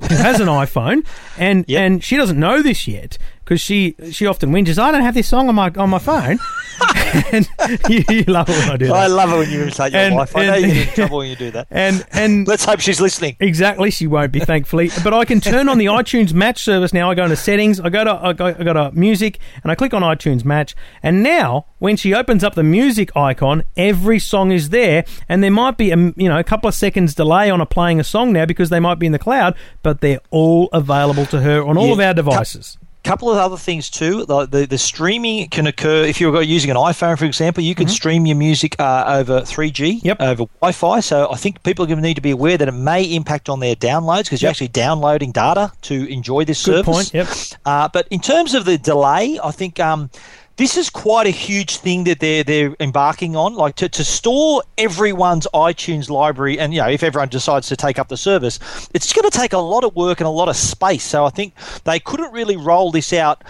who 0.09 0.17
has 0.17 0.41
an 0.41 0.49
iPhone, 0.65 1.07
and 1.39 1.65
Yep. 1.69 1.81
and 1.81 2.03
she 2.05 2.17
doesn't 2.17 2.39
know 2.39 2.61
this 2.63 2.89
yet 2.89 3.19
because 3.45 3.61
she 3.61 3.95
she 4.11 4.27
often 4.27 4.51
whinges. 4.51 4.79
I 4.79 4.91
don't 4.91 5.03
have 5.03 5.15
this 5.15 5.29
song 5.29 5.49
on 5.49 5.55
my 5.55 5.71
on 5.77 5.91
my 5.91 5.99
phone. 5.99 6.39
and 7.33 7.47
you, 7.89 8.03
you 8.09 8.25
love 8.25 8.49
it 8.49 8.53
when 8.59 8.71
I 8.71 8.77
do 8.77 8.87
that. 8.87 8.95
I 8.95 9.07
love 9.07 9.31
it 9.33 9.37
when 9.39 9.51
you 9.51 9.63
imitate 9.63 9.93
your 9.93 10.01
And- 10.01 10.15
wife. 10.15 10.35
I 10.35 10.47
know 10.47 10.55
you 10.55 10.67
get 10.69 10.89
in 10.89 10.95
trouble 10.95 11.19
when 11.19 11.29
you 11.31 11.37
do 11.37 11.51
that. 11.53 11.67
and 11.71 12.05
and 12.13 12.49
Let's 12.53 12.65
hope 12.65 12.81
she's 12.81 13.01
listening. 13.01 13.37
Exactly, 13.41 13.91
she 13.91 14.07
won't 14.07 14.33
be, 14.33 14.41
thankfully. 14.41 14.91
But 15.05 15.13
I 15.15 15.25
can 15.25 15.41
turn 15.41 15.69
on 15.69 15.79
the 15.79 15.87
iTunes 15.87 16.33
Match 16.33 16.63
service 16.63 16.93
now. 16.93 17.11
I 17.11 17.15
go 17.15 17.25
into 17.25 17.37
settings, 17.37 17.79
I 17.81 17.89
go 17.91 18.05
to 18.05 18.13
I 18.15 18.33
go, 18.33 18.47
I 18.47 18.53
go 18.65 18.73
to 18.73 18.91
music, 18.93 19.39
and 19.63 19.71
I 19.71 19.75
click 19.75 19.93
on 19.95 20.03
iTunes 20.03 20.45
Match. 20.45 20.75
And 21.03 21.23
now, 21.23 21.67
when 21.79 21.97
she 21.97 22.15
opens 22.15 22.43
up 22.43 22.55
the 22.55 22.63
music 22.65 23.15
icon, 23.17 23.65
every 23.77 24.19
song 24.19 24.51
is 24.51 24.71
there. 24.71 25.05
And 25.29 25.43
there 25.45 25.51
might 25.51 25.77
be 25.77 25.91
a 25.91 25.97
you 26.17 26.29
know 26.29 26.39
a 26.39 26.45
couple 26.45 26.69
of 26.69 26.75
seconds 26.75 27.15
delay 27.15 27.51
on 27.51 27.61
a 27.61 27.67
playing 27.67 28.01
a 28.01 28.05
song 28.05 28.33
now 28.33 28.47
because 28.47 28.71
they 28.71 28.81
might 28.81 28.99
be 28.99 29.07
in 29.07 29.13
the 29.13 29.19
cloud, 29.19 29.55
but 29.83 30.01
they're 30.01 30.21
all 30.31 30.69
available 30.73 31.27
to 31.27 31.41
her 31.43 31.63
on 31.63 31.77
all 31.77 31.89
Yeah. 31.89 31.93
of 31.93 32.01
our 32.01 32.15
devices. 32.15 32.79
Couple 33.05 33.31
of 33.31 33.37
other 33.37 33.57
things 33.57 33.91
too. 33.91 34.25
The, 34.27 34.47
the, 34.47 34.67
the 34.67 34.79
streaming 34.79 35.49
can 35.49 35.67
occur 35.67 36.05
if 36.05 36.21
you're 36.21 36.41
using 36.43 36.71
an 36.71 36.77
iPhone, 36.77 37.19
for 37.19 37.25
example. 37.25 37.63
You 37.63 37.75
can 37.75 37.89
stream 37.89 38.27
your 38.27 38.37
music 38.37 38.77
uh, 38.79 39.05
over 39.09 39.41
3G, 39.41 39.73
Mm-hmm. 40.03 40.07
Yep. 40.07 40.21
over 40.21 40.45
Wi-Fi. 40.61 41.01
So 41.01 41.31
I 41.31 41.37
think 41.37 41.63
people 41.63 41.85
are 41.85 41.89
going 41.89 41.99
to 41.99 42.03
need 42.03 42.15
to 42.15 42.21
be 42.21 42.31
aware 42.31 42.57
that 42.57 42.69
it 42.69 42.73
may 42.73 43.05
impact 43.05 43.49
on 43.49 43.61
their 43.61 43.75
downloads 43.75 44.25
because 44.25 44.43
you're 44.43 44.51
actually 44.51 44.69
downloading 44.69 45.33
data 45.33 45.73
to 45.83 46.07
enjoy 46.13 46.45
this 46.45 46.65
Good 46.65 46.85
service. 46.85 47.11
point. 47.11 47.15
Yep. 47.15 47.29
Uh, 47.65 47.89
but 47.93 48.07
in 48.11 48.21
terms 48.21 48.55
of 48.55 48.65
the 48.65 48.79
delay, 48.79 49.39
I 49.43 49.51
think 49.51 49.81
um, 49.81 50.11
this 50.57 50.77
is 50.77 50.91
quite 50.91 51.27
a 51.27 51.31
huge 51.31 51.77
thing 51.79 52.05
that 52.05 52.21
they're 52.21 52.45
they're 52.45 52.77
embarking 52.81 53.37
on. 53.37 53.55
Like 53.55 53.77
to, 53.77 53.89
to 53.89 54.05
store 54.05 54.63
everyone's 54.79 55.47
iTunes 55.55 56.11
library, 56.11 56.59
and 56.59 56.75
you 56.75 56.81
know 56.81 56.89
if 56.89 57.03
everyone 57.03 57.29
decides 57.29 57.69
to 57.69 57.77
take 57.77 57.99
up 57.99 58.09
the 58.09 58.17
service, 58.17 58.59
it's 58.95 59.13
going 59.13 59.29
to 59.29 59.37
take 59.37 59.53
a 59.53 59.59
lot 59.59 59.85
of 59.85 59.95
work 59.97 60.21
and 60.21 60.27
a 60.27 60.31
lot 60.31 60.49
of 60.49 60.57
space. 60.57 61.05
So 61.05 61.25
I 61.25 61.31
think 61.31 61.55
they 61.85 61.99
couldn't 61.99 62.33
really 62.33 62.57
roll 62.57 62.91
this 62.91 63.13
out. 63.13 63.43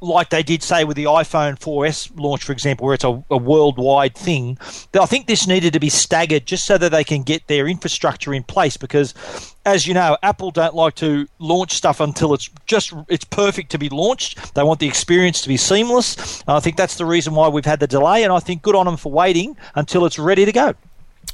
Like 0.00 0.30
they 0.30 0.42
did 0.42 0.62
say 0.62 0.84
with 0.84 0.96
the 0.96 1.04
iPhone 1.04 1.58
4S 1.58 2.10
launch, 2.18 2.44
for 2.44 2.52
example, 2.52 2.86
where 2.86 2.94
it's 2.94 3.04
a, 3.04 3.22
a 3.30 3.36
worldwide 3.36 4.14
thing, 4.14 4.58
I 4.98 5.06
think 5.06 5.26
this 5.26 5.46
needed 5.46 5.72
to 5.72 5.80
be 5.80 5.88
staggered 5.88 6.46
just 6.46 6.66
so 6.66 6.78
that 6.78 6.90
they 6.90 7.04
can 7.04 7.22
get 7.22 7.46
their 7.46 7.66
infrastructure 7.66 8.34
in 8.34 8.42
place. 8.42 8.76
Because, 8.76 9.14
as 9.64 9.86
you 9.86 9.94
know, 9.94 10.16
Apple 10.22 10.50
don't 10.50 10.74
like 10.74 10.94
to 10.96 11.26
launch 11.38 11.72
stuff 11.72 12.00
until 12.00 12.34
it's 12.34 12.50
just 12.66 12.92
it's 13.08 13.24
perfect 13.24 13.70
to 13.70 13.78
be 13.78 13.88
launched. 13.88 14.54
They 14.54 14.62
want 14.62 14.80
the 14.80 14.88
experience 14.88 15.40
to 15.42 15.48
be 15.48 15.56
seamless. 15.56 16.40
And 16.42 16.50
I 16.50 16.60
think 16.60 16.76
that's 16.76 16.96
the 16.96 17.06
reason 17.06 17.34
why 17.34 17.48
we've 17.48 17.64
had 17.64 17.80
the 17.80 17.86
delay. 17.86 18.22
And 18.22 18.32
I 18.32 18.40
think 18.40 18.62
good 18.62 18.74
on 18.74 18.86
them 18.86 18.96
for 18.96 19.10
waiting 19.10 19.56
until 19.74 20.04
it's 20.04 20.18
ready 20.18 20.44
to 20.44 20.52
go. 20.52 20.74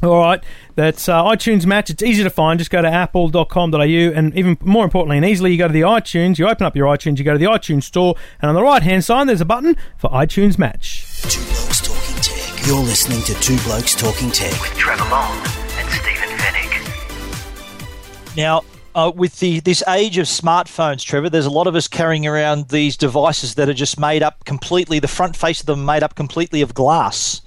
All 0.03 0.19
right, 0.19 0.43
that's 0.75 1.09
uh, 1.09 1.23
iTunes 1.23 1.65
Match. 1.65 1.88
It's 1.88 2.03
easy 2.03 2.25
to 2.25 2.31
find. 2.31 2.59
Just 2.59 2.73
go 2.73 2.83
to 2.83 2.88
apple.com.au, 2.88 3.81
and 3.81 4.37
even 4.37 4.59
more 4.61 4.83
importantly 4.85 5.17
and 5.17 5.25
easily, 5.25 5.53
you 5.53 5.59
go 5.59 5.69
to 5.69 5.73
the 5.73 5.83
iTunes, 5.83 6.38
you 6.38 6.49
open 6.49 6.67
up 6.67 6.75
your 6.75 6.88
iTunes, 6.88 7.19
you 7.19 7.25
go 7.25 7.33
to 7.33 7.38
the 7.38 7.45
iTunes 7.45 7.85
store, 7.85 8.17
and 8.41 8.49
on 8.49 8.57
the 8.57 8.62
right 8.62 8.83
hand 8.83 9.05
side, 9.05 9.29
there's 9.29 9.41
a 9.41 9.45
button 9.45 9.77
for 9.97 10.11
iTunes 10.11 10.59
Match. 10.59 11.07
Two 11.23 11.41
Blokes 11.45 11.81
Talking 11.83 12.17
Tech. 12.21 12.67
You're 12.67 12.81
listening 12.83 13.23
to 13.23 13.35
Two 13.35 13.57
Blokes 13.59 13.95
Talking 13.95 14.33
Tech. 14.33 14.51
with 14.61 14.75
Trevor 14.77 15.09
Long 15.09 15.37
and 15.77 15.88
Stephen 15.88 16.31
Fenech. 16.37 18.37
Now, 18.37 18.62
uh, 18.95 19.11
with 19.15 19.39
the 19.41 19.61
this 19.61 19.83
age 19.89 20.19
of 20.19 20.27
smartphones, 20.27 21.05
Trevor, 21.05 21.31
there's 21.31 21.47
a 21.47 21.51
lot 21.51 21.67
of 21.67 21.75
us 21.75 21.89
carrying 21.89 22.27
around 22.27 22.69
these 22.69 22.97
devices 22.97 23.55
that 23.55 23.69
are 23.69 23.75
just 23.75 23.99
made 23.99 24.23
up 24.23 24.45
completely. 24.45 24.99
The 24.99 25.09
front 25.09 25.37
face 25.37 25.61
of 25.61 25.67
them 25.67 25.85
made 25.85 26.03
up 26.03 26.15
completely 26.15 26.63
of 26.63 26.75
glass. 26.75 27.41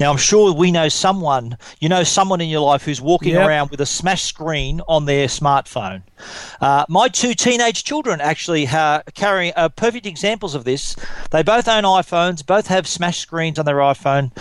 Now, 0.00 0.10
I'm 0.10 0.16
sure 0.16 0.52
we 0.52 0.70
know 0.70 0.88
someone. 0.88 1.56
You 1.80 1.88
know 1.88 2.02
someone 2.04 2.40
in 2.40 2.48
your 2.48 2.60
life 2.60 2.84
who's 2.84 3.00
walking 3.00 3.34
Yep. 3.34 3.46
around 3.48 3.70
with 3.70 3.80
a 3.80 3.86
smash 3.86 4.22
screen 4.22 4.80
on 4.88 5.04
their 5.04 5.26
smartphone. 5.26 6.02
Uh, 6.60 6.84
my 6.88 7.08
two 7.08 7.34
teenage 7.34 7.84
children 7.84 8.20
actually 8.20 8.66
are 8.68 9.02
carrying 9.14 9.52
uh, 9.56 9.68
perfect 9.68 10.06
examples 10.06 10.54
of 10.54 10.64
this. 10.64 10.96
They 11.30 11.42
both 11.42 11.68
own 11.68 11.84
iPhones, 11.84 12.44
both 12.44 12.66
have 12.68 12.86
smash 12.86 13.18
screens 13.18 13.58
on 13.58 13.64
their 13.64 13.76
iPhone 13.76 14.32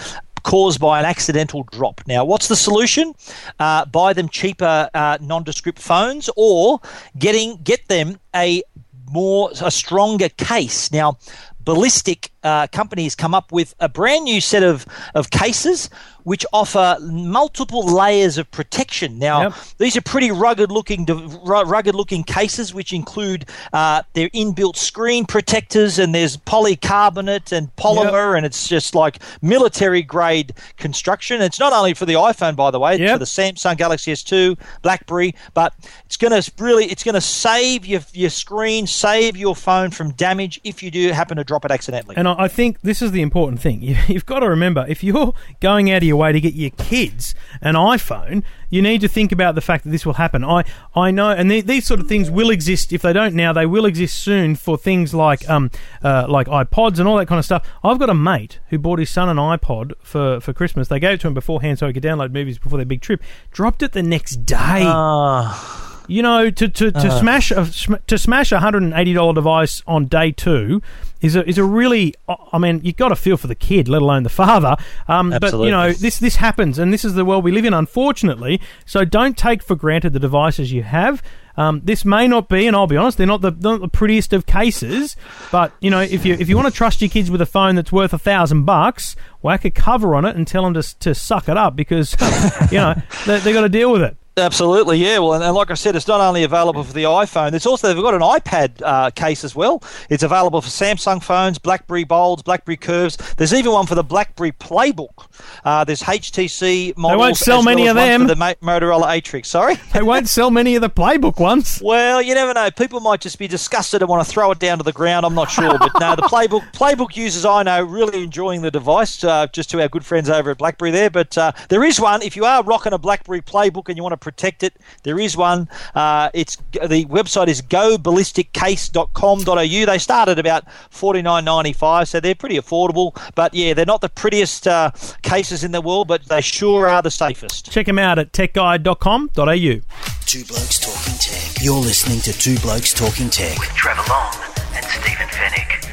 caused 0.48 0.80
by 0.80 0.98
an 0.98 1.06
accidental 1.06 1.64
drop. 1.74 2.00
Now, 2.08 2.24
what's 2.24 2.48
the 2.48 2.56
solution? 2.56 3.14
Uh, 3.60 3.84
buy 3.86 4.14
them 4.14 4.30
cheaper 4.30 4.90
uh, 4.94 5.18
nondescript 5.20 5.78
phones, 5.78 6.30
or 6.38 6.80
getting 7.18 7.58
get 7.64 7.86
them 7.90 8.18
a 8.34 8.64
more 9.12 9.52
a 9.62 9.70
stronger 9.70 10.30
case. 10.30 10.90
Now, 10.90 11.18
ballistic 11.60 12.32
uh, 12.44 12.68
companies 12.68 13.14
come 13.14 13.34
up 13.34 13.52
with 13.52 13.76
a 13.82 13.90
brand 13.90 14.24
new 14.24 14.40
set 14.40 14.64
of, 14.64 14.86
of 15.14 15.32
cases 15.32 15.90
which 16.28 16.46
offer 16.52 16.98
multiple 17.02 17.84
layers 17.86 18.38
of 18.38 18.52
protection. 18.52 19.18
Now, 19.18 19.44
Yep. 19.44 19.54
these 19.78 19.96
are 19.96 20.02
pretty 20.02 20.30
rugged 20.30 20.70
looking, 20.70 21.06
rugged 21.46 21.96
looking 21.96 22.26
cases, 22.26 22.74
which 22.74 22.92
include 22.92 23.46
uh, 23.72 24.02
their 24.12 24.28
inbuilt 24.32 24.76
screen 24.76 25.26
protectors, 25.26 25.98
and 25.98 26.14
there's 26.14 26.36
polycarbonate 26.36 27.54
and 27.54 27.74
polymer, 27.78 28.36
and 28.36 28.46
it's 28.46 28.68
just 28.68 28.94
like 28.94 29.20
military 29.42 30.02
grade 30.02 30.52
construction. 30.76 31.42
It's 31.42 31.62
not 31.62 31.72
only 31.72 31.94
for 31.94 32.06
the 32.06 32.16
iPhone, 32.16 32.58
by 32.58 32.72
the 32.72 32.80
way, 32.80 32.98
Yep. 32.98 33.14
for 33.14 33.20
the 33.20 33.26
Samsung 33.26 33.78
Galaxy 33.78 34.12
S2, 34.12 34.58
BlackBerry, 34.82 35.34
but 35.54 35.74
it's 36.06 36.18
going 36.18 36.42
to 36.42 36.52
really, 36.60 36.88
it's 36.88 37.06
going 37.06 37.16
to 37.16 37.22
save 37.22 37.86
your 37.86 38.02
your 38.12 38.30
screen, 38.32 38.86
save 38.86 39.38
your 39.38 39.56
phone 39.56 39.92
from 39.92 40.12
damage 40.12 40.60
if 40.66 40.84
you 40.84 40.92
do 40.92 41.10
happen 41.14 41.38
to 41.38 41.46
drop 41.46 41.64
it 41.64 41.72
accidentally. 41.72 42.18
And 42.18 42.28
I 42.28 42.36
I 42.38 42.48
think 42.50 42.82
this 42.82 43.02
is 43.02 43.12
the 43.12 43.22
important 43.22 43.62
thing. 43.62 43.82
You've 44.08 44.26
got 44.26 44.40
to 44.40 44.50
remember 44.50 44.86
if 44.90 45.06
you're 45.06 45.34
going 45.62 45.90
out 45.90 45.98
of 45.98 46.04
your 46.04 46.17
way 46.18 46.32
to 46.32 46.40
get 46.42 46.54
your 46.54 46.72
kids 46.72 47.34
an 47.62 47.76
iPhone, 47.76 48.44
you 48.70 48.82
need 48.82 49.00
to 49.02 49.08
think 49.08 49.32
about 49.32 49.56
the 49.56 49.62
fact 49.62 49.84
that 49.86 49.92
this 49.92 50.06
will 50.06 50.14
happen. 50.16 50.44
I, 50.44 50.64
I 50.96 51.12
know, 51.12 51.30
and 51.30 51.50
the- 51.50 51.62
these 51.62 51.86
sort 51.86 52.00
of 52.00 52.08
things 52.08 52.30
will 52.30 52.50
exist. 52.50 52.92
If 52.92 53.02
they 53.02 53.14
don't 53.14 53.34
now, 53.36 53.54
they 53.54 53.66
will 53.66 53.86
exist 53.86 54.20
soon 54.20 54.56
for 54.56 54.78
things 54.78 55.14
like 55.14 55.48
um, 55.50 55.72
uh, 56.04 56.26
like 56.28 56.48
iPods 56.48 57.00
and 57.00 57.08
all 57.08 57.18
that 57.18 57.28
kind 57.28 57.40
of 57.40 57.46
stuff. 57.46 57.66
I've 57.84 58.00
got 58.00 58.10
a 58.10 58.14
mate 58.14 58.60
who 58.70 58.78
bought 58.78 59.00
his 59.00 59.10
son 59.10 59.30
an 59.30 59.38
iPod 59.38 59.94
for, 60.02 60.40
for 60.42 60.52
Christmas. 60.54 60.88
They 60.90 61.00
gave 61.00 61.14
it 61.14 61.22
to 61.22 61.28
him 61.28 61.34
beforehand 61.34 61.80
so 61.80 61.88
he 61.88 61.94
could 61.94 62.04
download 62.04 62.32
movies 62.32 62.60
before 62.60 62.78
their 62.78 62.86
big 62.86 63.02
trip. 63.02 63.22
Dropped 63.52 63.82
it 63.84 63.94
the 63.94 64.04
next 64.04 64.46
day. 64.46 64.58
Ah. 64.86 65.84
You 66.08 66.22
know, 66.22 66.50
to 66.50 66.68
to, 66.70 66.92
to 66.92 66.98
Uh. 67.08 67.20
smash 67.20 67.52
a 67.52 67.66
to 68.08 68.18
smash 68.18 68.52
a 68.52 68.60
hundred 68.60 68.84
and 68.84 68.94
eighty 68.94 69.14
dollar 69.14 69.34
device 69.34 69.82
on 69.86 70.06
day 70.06 70.32
two 70.32 70.82
is 71.22 71.36
a 71.36 71.48
is 71.48 71.58
a 71.58 71.64
really. 71.64 72.14
I 72.54 72.58
mean, 72.58 72.80
you've 72.84 72.96
got 72.96 73.10
to 73.10 73.16
feel 73.16 73.38
for 73.38 73.48
the 73.48 73.56
kid, 73.56 73.88
let 73.90 74.02
alone 74.02 74.24
the 74.24 74.30
father. 74.30 74.76
Um, 75.08 75.32
but 75.42 75.52
you 75.66 75.72
know, 75.72 75.92
this 75.92 76.20
this 76.20 76.38
happens, 76.38 76.80
and 76.80 76.94
this 76.94 77.04
is 77.04 77.14
the 77.16 77.26
world 77.26 77.44
we 77.44 77.52
live 77.52 77.66
in, 77.66 77.74
unfortunately. 77.74 78.62
So 78.86 79.04
don't 79.06 79.38
take 79.38 79.62
for 79.64 79.76
granted 79.76 80.14
the 80.14 80.20
devices 80.20 80.72
you 80.72 80.84
have. 80.84 81.22
Um, 81.60 81.82
this 81.84 82.06
may 82.06 82.28
not 82.28 82.50
be, 82.50 82.68
and 82.68 82.76
I'll 82.76 82.86
be 82.86 82.98
honest, 82.98 83.18
they're 83.18 83.26
not 83.26 83.42
the, 83.42 83.50
not 83.50 83.82
the 83.82 83.88
prettiest 83.88 84.32
of 84.32 84.46
cases. 84.46 85.16
But 85.52 85.74
you 85.82 85.90
know, 85.90 86.02
if 86.02 86.24
you 86.24 86.36
if 86.36 86.48
you 86.50 86.56
want 86.56 86.68
to 86.68 86.74
trust 86.74 87.02
your 87.02 87.10
kids 87.10 87.32
with 87.32 87.42
a 87.42 87.48
phone 87.48 87.74
that's 87.76 87.92
worth 87.92 88.14
a 88.14 88.20
thousand 88.20 88.66
bucks, 88.66 89.16
whack 89.42 89.66
a 89.66 89.72
cover 89.72 90.14
on 90.16 90.24
it 90.24 90.36
and 90.36 90.46
tell 90.48 90.64
them 90.64 90.76
to 90.76 91.00
to 91.00 91.16
suck 91.16 91.50
it 91.50 91.58
up 91.58 91.76
because 91.76 92.16
you 92.72 92.78
know 92.78 92.94
they 93.26 93.40
they 93.40 93.54
got 93.54 93.62
to 93.62 93.70
deal 93.70 93.92
with 93.92 94.04
it. 94.04 94.16
Absolutely, 94.38 94.98
yeah. 95.00 95.18
Well, 95.18 95.34
and, 95.34 95.44
and 95.44 95.56
like 95.56 95.72
I 95.72 95.74
said, 95.74 95.96
it's 95.96 96.08
not 96.08 96.22
only 96.22 96.44
available 96.44 96.84
for 96.84 96.94
the 96.94 97.04
iPhone. 97.04 97.54
It's 97.54 97.66
also 97.66 97.88
they've 97.88 98.04
got 98.04 98.14
an 98.14 98.22
iPad 98.22 98.82
uh, 98.84 99.10
case 99.12 99.44
as 99.44 99.56
well. 99.56 99.82
It's 100.10 100.22
available 100.24 100.62
for 100.62 100.70
Samsung 100.70 101.24
phones, 101.24 101.58
BlackBerry 101.58 102.04
Bolds, 102.04 102.44
BlackBerry 102.44 102.78
Curves. 102.78 103.18
There's 103.38 103.54
even 103.54 103.72
one 103.72 103.88
for 103.88 103.96
the 103.96 104.04
BlackBerry 104.04 104.52
Playbook. 104.52 105.28
Uh, 105.66 105.84
there's 105.84 106.04
HTC 106.04 106.96
models. 106.98 107.18
They 107.18 107.18
won't 107.18 107.38
sell 107.38 107.58
well 107.58 107.64
many 107.66 107.84
as 107.84 107.90
of 107.92 107.96
them. 107.96 108.28
The 108.28 108.36
Mo- 108.36 108.54
Motorola 108.62 109.06
Atrix. 109.20 109.48
Sorry. 109.48 109.76
They 109.98 110.04
won't 110.04 110.30
sell 110.30 110.52
many 110.52 110.76
of 110.76 110.82
the 110.82 110.92
playbook 110.92 111.40
ones. 111.40 111.82
Well, 111.84 112.22
you 112.22 112.36
never 112.36 112.54
know. 112.54 112.70
People 112.70 113.00
might 113.00 113.20
just 113.20 113.40
be 113.40 113.48
disgusted 113.48 114.04
and 114.04 114.10
want 114.10 114.24
to 114.24 114.32
throw 114.32 114.52
it 114.52 114.60
down 114.60 114.78
to 114.78 114.84
the 114.84 114.92
ground. 114.92 115.26
I'm 115.26 115.34
not 115.34 115.50
sure, 115.50 115.76
but 115.80 115.92
no, 116.00 116.16
the 116.16 116.22
playbook 116.24 116.72
playbook 116.72 117.16
users 117.16 117.46
I 117.46 117.64
know 117.64 117.82
really 117.84 118.22
enjoying 118.22 118.62
the 118.62 118.70
device. 118.70 119.24
Uh, 119.24 119.48
just 119.48 119.72
to 119.72 119.82
our 119.82 119.88
good 119.88 120.06
friends 120.06 120.30
over 120.30 120.52
at 120.52 120.60
BlackBerry 120.60 120.92
there, 120.92 121.10
but 121.10 121.36
uh, 121.36 121.52
there 121.70 121.84
is 121.84 122.00
one. 122.00 122.22
If 122.22 122.36
you 122.36 122.46
are 122.46 122.62
rocking 122.64 122.94
a 122.94 123.00
BlackBerry 123.00 123.42
playbook 123.42 123.88
and 123.88 123.98
you 123.98 124.04
want 124.04 124.14
to 124.14 124.18
protect 124.28 124.64
it, 124.64 124.76
there 125.04 125.18
is 125.20 125.38
one. 125.38 125.70
Uh, 125.96 126.30
it's 126.34 126.58
the 126.74 127.06
website 127.06 127.48
is 127.48 127.62
goballisticCase.com.au. 127.62 129.86
They 129.86 129.98
start 129.98 130.28
at 130.30 130.38
about 130.40 130.66
forty 130.90 131.22
nine 131.22 131.46
ninety 131.46 131.72
five, 131.74 132.08
so 132.10 132.20
they're 132.20 132.36
pretty 132.36 132.58
affordable. 132.58 133.16
But 133.36 133.54
yeah, 133.54 133.74
they're 133.74 133.86
not 133.86 134.02
the 134.02 134.10
prettiest 134.10 134.68
uh, 134.68 134.92
cases 135.22 135.64
in 135.64 135.72
the 135.72 135.80
world, 135.82 136.08
but 136.10 136.26
they 136.26 136.42
sure 136.42 136.88
are 136.90 137.02
the 137.02 137.12
safest. 137.12 137.72
Check 137.72 137.86
them 137.86 138.00
out 138.00 138.20
at 138.20 138.34
techguide.com.au. 138.34 139.82
Two 140.26 140.44
Blokes 140.44 140.80
Talking 140.80 141.18
Tech. 141.20 141.64
You're 141.64 141.80
listening 141.80 142.20
to 142.22 142.34
Two 142.38 142.58
Blokes 142.60 142.94
Talking 142.94 143.30
Tech. 143.30 143.58
with 143.60 143.70
Trevor 143.70 144.04
Long 144.10 144.34
and 144.76 144.84
Stephen 144.86 145.28
Fenech. 145.30 145.86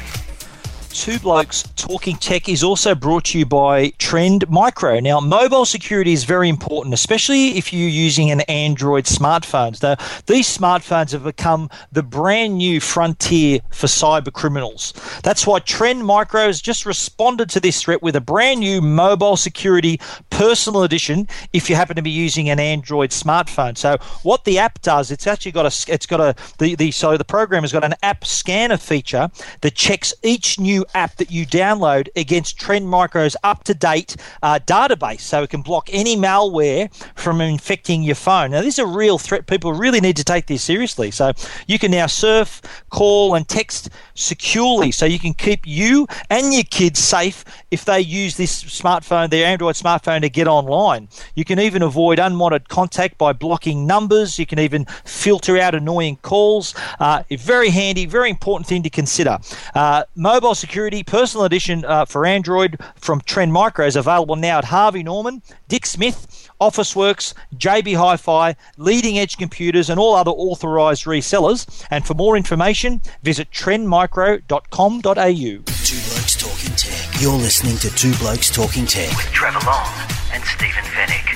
Two 0.95 1.19
Blokes 1.19 1.63
Talking 1.75 2.15
Tech 2.15 2.47
is 2.47 2.63
also 2.63 2.95
brought 2.95 3.25
to 3.25 3.37
you 3.37 3.45
by 3.45 3.89
Trend 3.99 4.49
Micro. 4.49 5.01
Now, 5.01 5.19
mobile 5.19 5.65
security 5.65 6.13
is 6.13 6.23
very 6.23 6.47
important, 6.47 6.93
especially 6.93 7.57
if 7.57 7.73
you're 7.73 7.89
using 7.89 8.31
an 8.31 8.41
Android 8.41 9.03
smartphone. 9.03 9.79
Now, 9.83 9.97
these 10.25 10.47
smartphones 10.47 11.11
have 11.11 11.25
become 11.25 11.69
the 11.91 12.01
brand 12.01 12.57
new 12.57 12.79
frontier 12.79 13.59
for 13.71 13.87
cyber 13.87 14.31
criminals. 14.31 14.93
That's 15.21 15.45
why 15.45 15.59
Trend 15.59 16.05
Micro 16.05 16.45
has 16.45 16.61
just 16.61 16.85
responded 16.85 17.49
to 17.51 17.59
this 17.59 17.83
threat 17.83 18.01
with 18.01 18.15
a 18.15 18.21
brand 18.21 18.61
new 18.61 18.81
mobile 18.81 19.35
security 19.35 19.99
personal 20.29 20.83
edition 20.83 21.27
if 21.51 21.69
you 21.69 21.75
happen 21.75 21.97
to 21.97 22.01
be 22.01 22.09
using 22.09 22.49
an 22.49 22.59
Android 22.59 23.09
smartphone. 23.09 23.77
So, 23.77 23.97
what 24.23 24.45
the 24.45 24.57
app 24.59 24.81
does, 24.81 25.11
it's 25.11 25.27
actually 25.27 25.51
got 25.51 25.65
a, 25.65 25.91
it's 25.93 26.05
got 26.05 26.21
a, 26.21 26.35
the, 26.57 26.75
the, 26.75 26.91
so 26.91 27.17
the 27.17 27.25
program 27.25 27.63
has 27.63 27.73
got 27.73 27.83
an 27.83 27.95
app 28.01 28.25
scanner 28.25 28.77
feature 28.77 29.29
that 29.59 29.75
checks 29.75 30.13
each 30.23 30.57
new 30.57 30.84
app 30.93 31.15
that 31.17 31.31
you 31.31 31.45
download 31.45 32.07
against 32.15 32.59
Trend 32.59 32.87
Micro's 32.87 33.35
up 33.43 33.63
to 33.65 33.73
date 33.73 34.15
uh, 34.43 34.59
database 34.65 35.21
so 35.21 35.43
it 35.43 35.49
can 35.49 35.61
block 35.61 35.89
any 35.91 36.15
malware 36.15 36.93
from 37.15 37.41
infecting 37.41 38.03
your 38.03 38.15
phone. 38.15 38.51
Now, 38.51 38.61
this 38.61 38.75
is 38.75 38.79
a 38.79 38.85
real 38.85 39.17
threat. 39.17 39.47
People 39.47 39.73
really 39.73 40.01
need 40.01 40.17
to 40.17 40.23
take 40.23 40.47
this 40.47 40.63
seriously. 40.63 41.11
So, 41.11 41.33
you 41.67 41.79
can 41.79 41.91
now 41.91 42.07
surf, 42.07 42.61
call, 42.89 43.35
and 43.35 43.47
text 43.47 43.89
securely 44.13 44.91
so 44.91 45.05
you 45.05 45.19
can 45.19 45.33
keep 45.33 45.65
you 45.65 46.07
and 46.29 46.53
your 46.53 46.63
kids 46.63 46.99
safe 46.99 47.43
if 47.71 47.85
they 47.85 47.99
use 47.99 48.37
this 48.37 48.63
smartphone, 48.63 49.29
their 49.29 49.45
Android 49.45 49.75
smartphone, 49.75 50.21
to 50.21 50.29
get 50.29 50.47
online. 50.47 51.07
You 51.35 51.45
can 51.45 51.59
even 51.59 51.81
avoid 51.81 52.19
unwanted 52.19 52.69
contact 52.69 53.17
by 53.17 53.33
blocking 53.33 53.85
numbers. 53.85 54.39
You 54.39 54.45
can 54.45 54.59
even 54.59 54.85
filter 55.03 55.57
out 55.57 55.75
annoying 55.75 56.17
calls. 56.17 56.73
Uh, 56.99 57.23
very 57.31 57.69
handy, 57.69 58.05
very 58.05 58.29
important 58.29 58.67
thing 58.67 58.83
to 58.83 58.89
consider. 58.89 59.39
Uh, 59.73 60.03
mobile 60.15 60.55
security 60.55 60.74
personal 61.05 61.45
edition 61.45 61.85
uh, 61.85 62.03
for 62.05 62.25
Android 62.25 62.77
from 62.95 63.21
Trend 63.21 63.53
Micro 63.53 63.85
is 63.85 63.95
available 63.95 64.35
now 64.35 64.57
at 64.57 64.65
Harvey 64.65 65.03
Norman, 65.03 65.41
Dick 65.69 65.85
Smith, 65.85 66.49
Officeworks, 66.59 67.33
JB 67.55 67.95
Hi-Fi, 67.95 68.55
Leading 68.77 69.17
Edge 69.17 69.37
Computers, 69.37 69.89
and 69.89 69.97
all 69.99 70.15
other 70.15 70.31
authorised 70.31 71.05
resellers. 71.05 71.85
And 71.89 72.05
for 72.05 72.13
more 72.13 72.35
information, 72.35 73.01
visit 73.23 73.51
trendmicro.com.au. 73.51 75.01
Two 75.01 76.09
Blokes 76.09 76.35
Talking 76.35 76.75
Tech. 76.75 77.21
You're 77.21 77.31
listening 77.37 77.77
to 77.77 77.89
Two 77.95 78.13
Blokes 78.15 78.49
Talking 78.49 78.85
Tech. 78.85 79.15
With 79.15 79.31
Trevor 79.31 79.65
Long 79.65 79.93
and 80.33 80.43
Stephen 80.43 80.83
Fenech. 80.83 81.34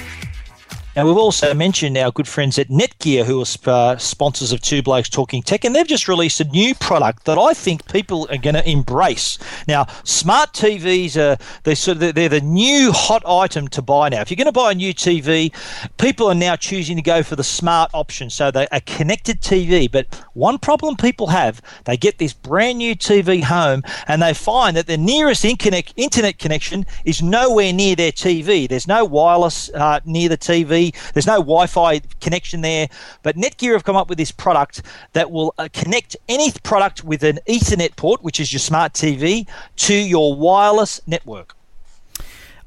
Now, 0.95 1.05
we've 1.05 1.17
also 1.17 1.53
mentioned 1.53 1.99
our 1.99 2.11
good 2.11 2.27
friends 2.27 2.57
at 2.57 2.69
Netgear, 2.69 3.23
who 3.23 3.39
are 3.41 3.93
uh, 3.93 3.97
sponsors 3.97 4.51
of 4.51 4.59
Two 4.59 4.81
Blokes 4.81 5.07
Talking 5.07 5.43
Tech, 5.43 5.63
and 5.63 5.75
they've 5.75 5.87
just 5.87 6.07
released 6.07 6.41
a 6.41 6.45
new 6.45 6.73
product 6.73 7.25
that 7.25 7.37
I 7.37 7.53
think 7.53 7.87
people 7.91 8.27
are 8.31 8.39
going 8.39 8.55
to 8.55 8.67
embrace. 8.67 9.37
Now, 9.67 9.85
smart 10.03 10.53
TVs 10.53 11.15
are 11.15 11.37
they 11.63 11.75
sort 11.75 12.01
of, 12.01 12.15
they're 12.15 12.27
the 12.27 12.41
new 12.41 12.91
hot 12.91 13.21
item 13.27 13.67
to 13.67 13.83
buy 13.83 14.09
now. 14.09 14.21
If 14.21 14.31
you're 14.31 14.35
going 14.35 14.47
to 14.47 14.51
buy 14.51 14.71
a 14.71 14.75
new 14.75 14.91
TV, 14.91 15.53
people 15.99 16.27
are 16.27 16.35
now 16.35 16.55
choosing 16.55 16.95
to 16.95 17.03
go 17.03 17.21
for 17.21 17.35
the 17.35 17.43
smart 17.43 17.91
option, 17.93 18.31
so 18.31 18.49
they 18.49 18.67
a 18.71 18.81
connected 18.81 19.41
TV. 19.41 19.89
But 19.89 20.07
one 20.33 20.57
problem 20.57 20.95
people 20.95 21.27
have, 21.27 21.61
they 21.85 21.97
get 21.97 22.17
this 22.17 22.33
brand 22.33 22.79
new 22.79 22.95
TV 22.95 23.43
home, 23.43 23.83
and 24.07 24.23
they 24.23 24.33
find 24.33 24.75
that 24.75 24.87
the 24.87 24.97
nearest 24.97 25.45
internet 25.45 26.39
connection 26.39 26.87
is 27.05 27.21
nowhere 27.21 27.71
near 27.73 27.95
their 27.95 28.11
TV. 28.11 28.67
There's 28.67 28.87
no 28.87 29.05
wireless 29.05 29.69
uh, 29.75 29.99
near 30.03 30.29
the 30.29 30.37
TV. 30.37 30.88
There's 31.13 31.27
no 31.27 31.37
Wi-Fi 31.37 31.99
connection 32.21 32.61
there. 32.61 32.87
But 33.23 33.35
Netgear 33.35 33.73
have 33.73 33.83
come 33.83 33.95
up 33.95 34.09
with 34.09 34.17
this 34.17 34.31
product 34.31 34.81
that 35.13 35.31
will 35.31 35.53
uh, 35.57 35.69
connect 35.73 36.15
any 36.27 36.51
product 36.63 37.03
with 37.03 37.23
an 37.23 37.39
Ethernet 37.47 37.95
port, 37.95 38.23
which 38.23 38.39
is 38.39 38.51
your 38.51 38.59
smart 38.59 38.93
TV, 38.93 39.47
to 39.77 39.95
your 39.95 40.35
wireless 40.35 41.01
network. 41.07 41.55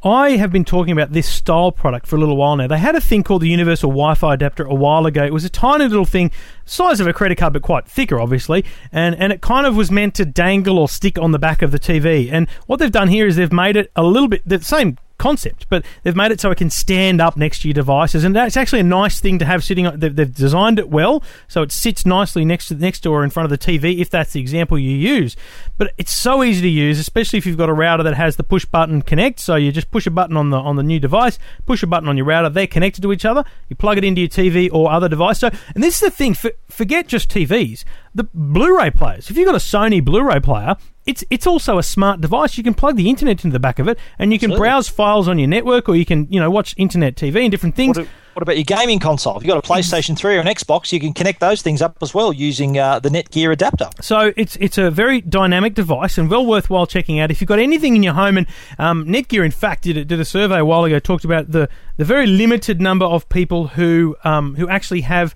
I 0.04 0.30
have 0.30 0.50
been 0.50 0.64
talking 0.64 0.90
about 0.90 1.12
this 1.12 1.28
style 1.28 1.70
product 1.70 2.08
for 2.08 2.16
a 2.16 2.18
little 2.18 2.36
while 2.36 2.56
now. 2.56 2.66
They 2.66 2.78
had 2.78 2.96
a 2.96 3.00
thing 3.00 3.22
called 3.22 3.42
the 3.42 3.48
Universal 3.48 3.90
Wi-Fi 3.90 4.34
adapter 4.34 4.64
a 4.64 4.74
while 4.74 5.06
ago. 5.06 5.24
It 5.24 5.32
was 5.32 5.44
a 5.44 5.48
tiny 5.48 5.86
little 5.86 6.04
thing, 6.04 6.32
size 6.64 6.98
of 6.98 7.06
a 7.06 7.12
credit 7.12 7.38
card, 7.38 7.52
but 7.52 7.62
quite 7.62 7.86
thicker, 7.86 8.18
obviously, 8.18 8.64
and 8.90 9.14
and 9.14 9.32
it 9.32 9.42
kind 9.42 9.64
of 9.64 9.76
was 9.76 9.92
meant 9.92 10.16
to 10.16 10.24
dangle 10.24 10.76
or 10.76 10.88
stick 10.88 11.18
on 11.18 11.30
the 11.30 11.38
back 11.38 11.62
of 11.62 11.70
the 11.70 11.78
TV. 11.78 12.28
And 12.32 12.50
what 12.66 12.80
they've 12.80 12.90
done 12.90 13.08
here 13.08 13.28
is 13.28 13.36
they've 13.36 13.52
made 13.52 13.76
it 13.76 13.92
a 13.94 14.02
little 14.02 14.28
bit 14.28 14.42
the 14.44 14.60
same 14.60 14.98
concept, 15.22 15.66
but 15.68 15.84
they've 16.02 16.16
made 16.16 16.32
it 16.32 16.40
so 16.40 16.50
it 16.50 16.58
can 16.58 16.68
stand 16.68 17.20
up 17.20 17.36
next 17.36 17.62
to 17.62 17.68
your 17.68 17.74
devices, 17.74 18.24
and 18.24 18.34
that's 18.34 18.56
actually 18.56 18.80
a 18.80 18.84
nice 18.84 19.20
thing 19.20 19.38
to 19.38 19.44
have 19.44 19.62
sitting. 19.62 19.88
They've, 19.94 20.14
they've 20.14 20.34
designed 20.34 20.78
it 20.78 20.90
well, 20.90 21.22
so 21.46 21.62
it 21.62 21.70
sits 21.70 22.04
nicely 22.04 22.44
next 22.44 22.68
to 22.68 22.74
the 22.74 22.84
next 22.84 23.00
door 23.00 23.22
in 23.22 23.30
front 23.30 23.50
of 23.50 23.50
the 23.50 23.58
TV, 23.58 24.00
if 24.00 24.10
that's 24.10 24.32
the 24.32 24.40
example 24.40 24.78
you 24.78 24.96
use. 24.96 25.36
But 25.78 25.92
it's 25.96 26.12
so 26.12 26.42
easy 26.42 26.62
to 26.62 26.68
use, 26.68 26.98
especially 26.98 27.38
if 27.38 27.46
you've 27.46 27.56
got 27.56 27.68
a 27.68 27.72
router 27.72 28.02
that 28.02 28.14
has 28.14 28.36
the 28.36 28.42
push 28.42 28.64
button 28.64 29.02
connect. 29.02 29.40
So 29.40 29.56
you 29.56 29.72
just 29.72 29.90
push 29.90 30.06
a 30.06 30.10
button 30.10 30.36
on 30.36 30.50
the 30.50 30.58
on 30.58 30.76
the 30.76 30.82
new 30.82 30.98
device, 30.98 31.38
push 31.66 31.82
a 31.82 31.86
button 31.86 32.08
on 32.08 32.16
your 32.16 32.26
router. 32.26 32.48
They're 32.48 32.66
connected 32.66 33.02
to 33.02 33.12
each 33.12 33.24
other. 33.24 33.44
You 33.68 33.76
plug 33.76 33.98
it 33.98 34.04
into 34.04 34.20
your 34.20 34.28
TV 34.28 34.68
or 34.72 34.90
other 34.90 35.08
device. 35.08 35.38
So, 35.38 35.50
and 35.74 35.82
this 35.82 35.94
is 35.94 36.00
the 36.00 36.10
thing. 36.10 36.34
For, 36.34 36.52
forget 36.68 37.06
just 37.06 37.30
TVs. 37.30 37.84
The 38.14 38.24
Blu-ray 38.34 38.90
players. 38.90 39.30
If 39.30 39.36
you've 39.36 39.46
got 39.46 39.54
a 39.54 39.58
Sony 39.58 40.04
Blu-ray 40.04 40.40
player, 40.40 40.76
it's 41.06 41.24
it's 41.30 41.46
also 41.46 41.78
a 41.78 41.82
smart 41.82 42.20
device. 42.20 42.56
You 42.56 42.64
can 42.64 42.74
plug 42.74 42.96
the 42.96 43.08
internet 43.08 43.44
into 43.44 43.52
the 43.52 43.60
back 43.60 43.78
of 43.78 43.88
it, 43.88 43.98
and 44.18 44.32
you 44.32 44.38
can 44.38 44.50
Absolutely. 44.50 44.68
browse 44.68 44.88
files 44.88 45.28
on 45.28 45.38
your 45.38 45.48
network, 45.48 45.88
or 45.88 45.96
you 45.96 46.04
can 46.04 46.26
you 46.30 46.38
know 46.38 46.50
watch 46.50 46.74
internet 46.76 47.16
TV 47.16 47.42
and 47.42 47.50
different 47.50 47.74
things. 47.74 47.98
What, 47.98 48.08
what 48.34 48.42
about 48.42 48.56
your 48.56 48.64
gaming 48.64 48.98
console? 48.98 49.36
If 49.36 49.42
you've 49.42 49.52
got 49.54 49.62
a 49.62 49.68
PlayStation 49.68 50.16
3 50.16 50.36
or 50.36 50.40
an 50.40 50.46
Xbox, 50.46 50.90
you 50.90 50.98
can 50.98 51.12
connect 51.12 51.40
those 51.40 51.60
things 51.60 51.82
up 51.82 51.98
as 52.00 52.14
well 52.14 52.32
using 52.32 52.78
uh, 52.78 52.98
the 52.98 53.10
Netgear 53.10 53.52
adapter. 53.52 53.90
So 54.00 54.32
it's 54.36 54.56
it's 54.56 54.78
a 54.78 54.90
very 54.90 55.20
dynamic 55.20 55.74
device 55.74 56.16
and 56.18 56.30
well 56.30 56.46
worthwhile 56.46 56.86
checking 56.86 57.18
out. 57.18 57.30
If 57.30 57.40
you've 57.40 57.48
got 57.48 57.58
anything 57.58 57.96
in 57.96 58.02
your 58.02 58.14
home, 58.14 58.38
and 58.38 58.46
um, 58.78 59.04
Netgear, 59.06 59.44
in 59.44 59.50
fact, 59.50 59.82
did 59.82 59.96
a, 59.96 60.04
did 60.04 60.20
a 60.20 60.24
survey 60.24 60.58
a 60.58 60.64
while 60.64 60.84
ago, 60.84 60.98
talked 60.98 61.24
about 61.24 61.50
the 61.50 61.68
the 61.96 62.04
very 62.04 62.26
limited 62.26 62.80
number 62.80 63.04
of 63.04 63.28
people 63.28 63.68
who 63.68 64.16
um, 64.24 64.54
who 64.54 64.68
actually 64.68 65.02
have 65.02 65.34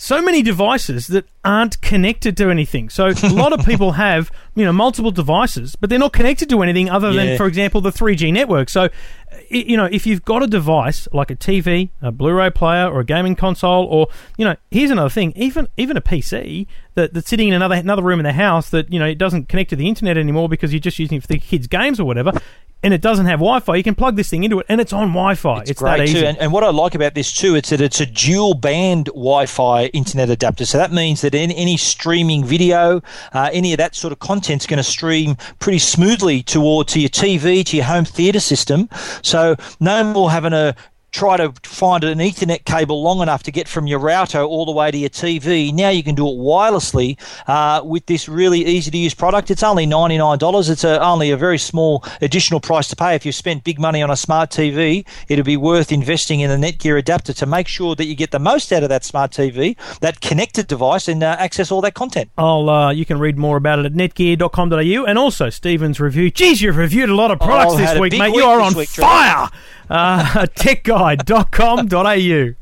so 0.00 0.22
many 0.22 0.40
devices 0.42 1.08
that 1.08 1.26
aren't 1.44 1.80
connected 1.82 2.36
to 2.38 2.50
anything. 2.50 2.88
So 2.88 3.08
a 3.08 3.28
lot 3.32 3.52
of 3.52 3.66
people 3.66 3.92
have 4.06 4.30
you 4.54 4.64
know 4.64 4.72
multiple 4.72 5.10
devices, 5.10 5.76
but 5.76 5.90
they're 5.90 5.98
not 5.98 6.12
connected 6.12 6.48
to 6.50 6.62
anything 6.62 6.88
other 6.88 7.12
than, 7.12 7.28
Yeah. 7.28 7.36
for 7.36 7.46
example, 7.46 7.80
the 7.80 7.90
3G 7.90 8.32
network. 8.32 8.68
So 8.70 8.88
you 9.50 9.76
know 9.76 9.84
if 9.84 10.06
you've 10.06 10.24
got 10.24 10.42
a 10.42 10.46
device 10.46 11.06
like 11.12 11.30
a 11.30 11.36
TV, 11.36 11.90
a 12.00 12.10
Blu-ray 12.12 12.50
player, 12.50 12.88
or 12.88 13.00
a 13.00 13.04
gaming 13.04 13.34
console, 13.36 13.84
or 13.86 14.08
you 14.38 14.44
know 14.44 14.56
here's 14.70 14.90
another 14.90 15.10
thing, 15.10 15.32
even 15.36 15.68
even 15.76 15.96
a 15.96 16.00
PC 16.00 16.66
that, 16.98 17.14
that's 17.14 17.28
sitting 17.28 17.48
in 17.48 17.54
another 17.54 17.76
another 17.76 18.02
room 18.02 18.18
in 18.18 18.24
the 18.24 18.32
house 18.32 18.70
that 18.70 18.92
you 18.92 18.98
know 18.98 19.06
it 19.06 19.18
doesn't 19.18 19.48
connect 19.48 19.70
to 19.70 19.76
the 19.76 19.88
internet 19.88 20.18
anymore 20.18 20.48
because 20.48 20.72
you're 20.72 20.80
just 20.80 20.98
using 20.98 21.18
it 21.18 21.22
for 21.22 21.28
the 21.28 21.38
kids' 21.38 21.66
games 21.66 21.98
or 21.98 22.04
whatever. 22.04 22.32
And 22.80 22.94
it 22.94 23.00
doesn't 23.00 23.26
have 23.26 23.40
Wi-Fi. 23.40 23.74
You 23.74 23.82
can 23.82 23.96
plug 23.96 24.14
this 24.14 24.30
thing 24.30 24.44
into 24.44 24.60
it, 24.60 24.66
and 24.68 24.80
it's 24.80 24.92
on 24.92 25.08
Wi-Fi. 25.08 25.62
It's, 25.62 25.70
that 25.70 25.76
great 25.78 26.02
easy. 26.08 26.20
too. 26.20 26.26
And, 26.26 26.38
and 26.38 26.52
what 26.52 26.62
I 26.62 26.70
like 26.70 26.94
about 26.94 27.14
this 27.14 27.32
too, 27.32 27.56
it's 27.56 27.70
that 27.70 27.80
it's 27.80 28.00
a 28.00 28.06
dual 28.06 28.54
band 28.54 29.06
Wi-Fi 29.06 29.86
internet 29.86 30.30
adapter. 30.30 30.64
So 30.64 30.78
that 30.78 30.92
means 30.92 31.22
that 31.22 31.34
in, 31.34 31.50
any 31.50 31.76
streaming 31.76 32.44
video, 32.44 33.02
uh, 33.32 33.50
any 33.52 33.72
of 33.72 33.78
that 33.78 33.96
sort 33.96 34.12
of 34.12 34.20
content's 34.20 34.64
going 34.64 34.78
to 34.78 34.84
stream 34.84 35.36
pretty 35.58 35.80
smoothly 35.80 36.44
toward 36.44 36.86
to 36.88 37.00
your 37.00 37.08
TV, 37.08 37.66
to 37.66 37.76
your 37.76 37.86
home 37.86 38.04
theater 38.04 38.38
system. 38.38 38.88
So 39.22 39.56
no 39.80 40.04
more 40.04 40.30
having 40.30 40.52
to 40.52 40.76
try 41.18 41.36
to 41.36 41.52
find 41.64 42.04
an 42.04 42.18
Ethernet 42.18 42.64
cable 42.64 43.02
long 43.02 43.20
enough 43.20 43.42
to 43.42 43.50
get 43.50 43.66
from 43.66 43.88
your 43.88 43.98
router 43.98 44.40
all 44.40 44.64
the 44.64 44.70
way 44.70 44.88
to 44.88 44.96
your 44.96 45.10
TV. 45.10 45.72
Now 45.74 45.88
you 45.88 46.04
can 46.04 46.14
do 46.14 46.28
it 46.28 46.36
wirelessly 46.38 47.18
uh, 47.48 47.82
with 47.84 48.06
this 48.06 48.28
really 48.28 48.64
easy 48.64 48.92
to 48.92 48.96
use 48.96 49.14
product. 49.14 49.50
It's 49.50 49.64
only 49.64 49.84
$99. 49.84 50.70
It's 50.70 50.84
a, 50.84 51.02
only 51.04 51.32
a 51.32 51.36
very 51.36 51.58
small 51.58 52.04
additional 52.20 52.60
price 52.60 52.86
to 52.88 52.96
pay. 52.96 53.16
If 53.16 53.26
you've 53.26 53.34
spent 53.34 53.64
big 53.64 53.80
money 53.80 54.00
on 54.00 54.10
a 54.10 54.16
smart 54.16 54.50
TV, 54.50 55.04
it'd 55.28 55.44
be 55.44 55.56
worth 55.56 55.90
investing 55.90 56.38
in 56.38 56.52
a 56.52 56.56
Netgear 56.56 56.96
adapter 56.96 57.32
to 57.32 57.46
make 57.46 57.66
sure 57.66 57.96
that 57.96 58.04
you 58.06 58.14
get 58.14 58.30
the 58.30 58.38
most 58.38 58.72
out 58.72 58.84
of 58.84 58.88
that 58.88 59.04
smart 59.04 59.32
TV, 59.32 59.76
that 59.98 60.20
connected 60.20 60.68
device, 60.68 61.08
and 61.08 61.24
uh, 61.24 61.34
access 61.40 61.72
all 61.72 61.80
that 61.80 61.94
content. 61.94 62.30
I'll, 62.38 62.70
uh, 62.70 62.92
you 62.92 63.04
can 63.04 63.18
read 63.18 63.36
more 63.36 63.56
about 63.56 63.80
it 63.80 63.86
at 63.86 63.92
netgear.com.au 63.92 65.04
and 65.04 65.18
also 65.18 65.50
Stephen's 65.50 65.98
review. 65.98 66.30
Geez, 66.30 66.62
you've 66.62 66.76
reviewed 66.76 67.08
a 67.08 67.14
lot 67.16 67.32
of 67.32 67.40
products 67.40 67.72
Oh, 67.74 67.76
this 67.76 67.98
week, 67.98 68.12
mate. 68.16 68.34
you 68.36 68.44
are 68.44 68.60
on 68.60 68.74
week, 68.74 68.88
fire. 68.88 69.48
Uh, 69.90 70.46
techguide.com.au. 71.16 72.54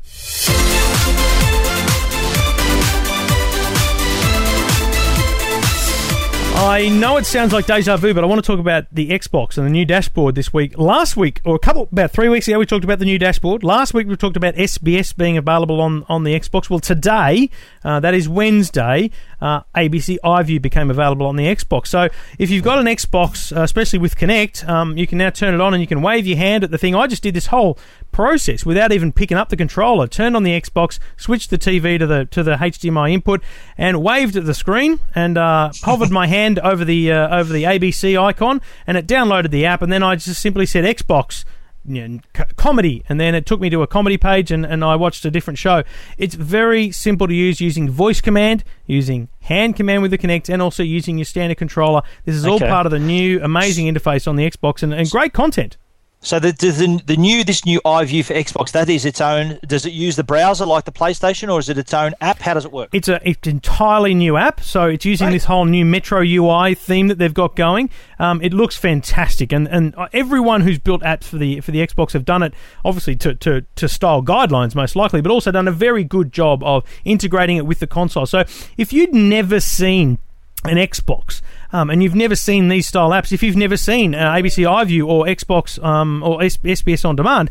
I 6.59 6.89
know 6.89 7.17
it 7.17 7.25
sounds 7.25 7.53
like 7.53 7.67
deja 7.67 7.97
vu, 7.97 8.15
but 8.15 8.23
I 8.23 8.27
want 8.27 8.43
to 8.43 8.47
talk 8.47 8.59
about 8.59 8.85
the 8.91 9.09
Xbox 9.11 9.57
and 9.57 9.67
the 9.67 9.69
new 9.69 9.85
dashboard 9.85 10.33
this 10.33 10.51
week. 10.51 10.75
Last 10.77 11.15
week, 11.15 11.39
or 11.45 11.55
a 11.55 11.59
couple, 11.59 11.87
about 11.91 12.11
three 12.11 12.29
weeks 12.29 12.47
ago, 12.47 12.57
we 12.57 12.65
talked 12.65 12.83
about 12.83 12.97
the 12.97 13.05
new 13.05 13.19
dashboard. 13.19 13.63
Last 13.63 13.93
week, 13.93 14.07
we 14.07 14.15
talked 14.15 14.35
about 14.35 14.55
SBS 14.55 15.15
being 15.15 15.37
available 15.37 15.79
on, 15.79 16.03
on 16.09 16.23
the 16.23 16.33
Xbox. 16.33 16.67
Well, 16.67 16.79
today, 16.79 17.51
uh, 17.83 17.99
that 17.99 18.15
is 18.15 18.27
Wednesday, 18.27 19.11
uh, 19.41 19.61
ABC 19.75 20.17
iView 20.23 20.61
became 20.61 20.89
available 20.89 21.25
on 21.27 21.35
the 21.35 21.45
Xbox. 21.45 21.87
So 21.87 22.09
if 22.39 22.49
you've 22.49 22.63
got 22.63 22.79
an 22.79 22.85
Xbox, 22.85 23.55
uh, 23.55 23.61
especially 23.61 23.99
with 23.99 24.15
Kinect, 24.15 24.67
um, 24.67 24.97
you 24.97 25.07
can 25.07 25.17
now 25.17 25.29
turn 25.29 25.53
it 25.53 25.61
on 25.61 25.73
and 25.73 25.81
you 25.81 25.87
can 25.87 26.01
wave 26.01 26.25
your 26.25 26.37
hand 26.37 26.63
at 26.63 26.71
the 26.71 26.77
thing. 26.77 26.95
I 26.95 27.07
just 27.07 27.23
did 27.23 27.33
this 27.33 27.47
whole 27.47 27.77
process 28.11 28.65
without 28.65 28.91
even 28.91 29.11
picking 29.11 29.37
up 29.37 29.49
the 29.49 29.57
controller. 29.57 30.07
Turned 30.07 30.35
on 30.35 30.43
the 30.43 30.59
Xbox, 30.59 30.99
switched 31.17 31.49
the 31.49 31.57
TV 31.57 31.99
to 31.99 32.07
the 32.07 32.25
to 32.25 32.43
the 32.43 32.55
HDMI 32.55 33.11
input, 33.11 33.43
and 33.77 34.01
waved 34.01 34.35
at 34.35 34.45
the 34.45 34.53
screen 34.53 34.99
and 35.13 35.37
uh, 35.37 35.71
hovered 35.83 36.11
my 36.11 36.27
hand 36.27 36.59
over 36.59 36.83
the 36.83 37.11
uh, 37.11 37.37
over 37.37 37.53
the 37.53 37.63
ABC 37.63 38.19
icon, 38.19 38.61
and 38.85 38.97
it 38.97 39.07
downloaded 39.07 39.51
the 39.51 39.65
app. 39.65 39.81
And 39.81 39.91
then 39.91 40.03
I 40.03 40.15
just 40.15 40.41
simply 40.41 40.65
said 40.65 40.83
Xbox. 40.83 41.45
You 41.89 42.07
know, 42.07 42.19
c- 42.35 42.43
comedy 42.57 43.03
and 43.07 43.19
then 43.19 43.33
it 43.33 43.45
took 43.45 43.61
me 43.61 43.69
to 43.69 43.81
a 43.81 43.87
comedy 43.87 44.17
page 44.17 44.51
and, 44.51 44.65
and 44.65 44.83
I 44.83 44.95
watched 44.97 45.23
a 45.23 45.31
different 45.31 45.57
show. 45.57 45.83
It's 46.17 46.35
very 46.35 46.91
simple 46.91 47.27
to 47.27 47.33
use 47.33 47.61
using 47.61 47.89
voice 47.89 48.19
command, 48.19 48.65
using 48.85 49.29
hand 49.41 49.77
command 49.77 50.01
with 50.01 50.11
the 50.11 50.17
Kinect, 50.17 50.49
and 50.53 50.61
also 50.61 50.83
using 50.83 51.17
your 51.17 51.23
standard 51.25 51.57
controller. 51.57 52.01
This 52.25 52.35
is 52.35 52.45
all 52.45 52.55
Okay. 52.55 52.67
part 52.67 52.85
of 52.85 52.91
the 52.91 52.99
new 52.99 53.41
amazing 53.41 53.85
interface 53.87 54.27
on 54.27 54.35
the 54.35 54.49
Xbox 54.49 54.83
and, 54.83 54.93
and 54.93 55.09
great 55.09 55.31
content. 55.31 55.77
So 56.19 56.39
the, 56.39 56.51
the 56.51 57.01
the 57.05 57.15
new 57.15 57.43
this 57.43 57.63
new 57.63 57.79
iView 57.85 58.25
for 58.25 58.33
Xbox 58.33 58.71
that 58.71 58.89
is 58.89 59.05
its 59.05 59.21
own. 59.21 59.59
Does 59.65 59.85
it 59.85 59.93
use 59.93 60.15
the 60.15 60.23
browser 60.23 60.65
like 60.65 60.85
the 60.85 60.91
PlayStation, 60.91 61.53
or 61.53 61.59
is 61.59 61.69
it 61.69 61.77
its 61.77 61.93
own 61.93 62.15
app? 62.19 62.39
How 62.39 62.55
does 62.55 62.65
it 62.65 62.71
work? 62.71 62.89
It's 62.91 63.07
a 63.07 63.21
it's 63.23 63.47
entirely 63.47 64.15
new 64.15 64.35
app, 64.35 64.61
so 64.61 64.85
it's 64.85 65.05
using 65.05 65.27
Right. 65.27 65.33
this 65.33 65.45
whole 65.45 65.65
new 65.65 65.85
Metro 65.85 66.21
UI 66.23 66.73
theme 66.73 67.07
that 67.09 67.19
they've 67.19 67.33
got 67.33 67.55
going. 67.55 67.91
Um, 68.17 68.41
it 68.41 68.51
looks 68.51 68.75
fantastic, 68.75 69.51
and 69.53 69.67
and 69.67 69.93
everyone 70.11 70.61
who's 70.61 70.79
built 70.79 71.01
apps 71.03 71.25
for 71.25 71.37
the 71.37 71.61
for 71.61 71.69
the 71.71 71.85
Xbox 71.85 72.13
have 72.13 72.25
done 72.25 72.41
it 72.41 72.53
obviously 72.83 73.15
to 73.17 73.35
to 73.35 73.61
to 73.75 73.87
style 73.87 74.23
guidelines 74.23 74.73
most 74.73 74.95
likely, 74.95 75.21
but 75.21 75.31
also 75.31 75.51
done 75.51 75.67
a 75.67 75.71
very 75.71 76.03
good 76.03 76.33
job 76.33 76.63
of 76.63 76.83
integrating 77.05 77.57
it 77.57 77.65
with 77.67 77.77
the 77.79 77.87
console. 77.87 78.25
So 78.25 78.43
if 78.75 78.91
you'd 78.91 79.13
never 79.13 79.59
seen 79.59 80.17
an 80.63 80.77
Xbox, 80.77 81.41
um, 81.71 81.89
and 81.89 82.01
you've 82.01 82.15
never 82.15 82.35
seen 82.35 82.67
these 82.67 82.87
style 82.87 83.11
apps, 83.11 83.31
if 83.31 83.43
you've 83.43 83.55
never 83.55 83.77
seen 83.77 84.15
uh, 84.15 84.33
ABC 84.33 84.65
iView 84.65 85.07
or 85.07 85.25
Xbox 85.25 85.81
um, 85.83 86.23
or 86.23 86.43
S- 86.43 86.57
SBS 86.57 87.05
On 87.05 87.15
Demand, 87.15 87.49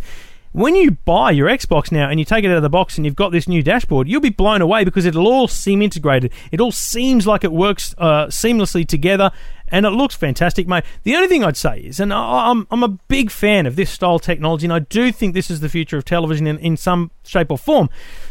when 0.57 0.75
you 0.75 0.93
buy 0.93 1.33
your 1.33 1.49
Xbox 1.49 1.93
now 1.93 2.09
and 2.09 2.19
you 2.19 2.25
take 2.25 2.43
it 2.43 2.51
out 2.51 2.57
of 2.57 2.63
the 2.63 2.71
box 2.71 2.97
and 2.97 3.05
you've 3.05 3.15
got 3.15 3.31
this 3.31 3.47
new 3.47 3.63
dashboard, 3.63 4.09
you'll 4.09 4.23
be 4.23 4.31
blown 4.31 4.63
away 4.63 4.85
because 4.85 5.05
it'll 5.05 5.27
all 5.27 5.49
seem 5.49 5.83
integrated. 5.83 6.33
It 6.51 6.63
all 6.63 6.73
seems 6.73 7.27
like 7.27 7.45
it 7.45 7.53
works 7.53 7.95
uh, 7.99 8.29
seamlessly 8.29 8.89
together 8.89 9.31
and 9.69 9.85
it 9.85 9.91
looks 9.91 10.15
fantastic, 10.15 10.67
mate. 10.67 10.85
The 11.03 11.15
only 11.15 11.29
thing 11.29 11.45
I'd 11.45 11.59
say 11.59 11.81
is, 11.81 12.01
and 12.01 12.11
I'm, 12.11 12.67
I'm 12.71 12.83
a 12.83 12.89
big 12.89 13.31
fan 13.31 13.67
of 13.67 13.77
this 13.77 13.91
style 13.91 14.19
technology 14.19 14.65
and 14.65 14.73
I 14.73 14.79
do 14.79 15.13
think 15.13 15.35
this 15.35 15.51
is 15.51 15.61
the 15.61 15.69
future 15.69 15.99
of 15.99 16.07
television 16.07 16.47
in, 16.47 16.57
in 16.61 16.79
some 16.79 17.11
shape 17.23 17.51
or 17.51 17.59
form. 17.59 17.91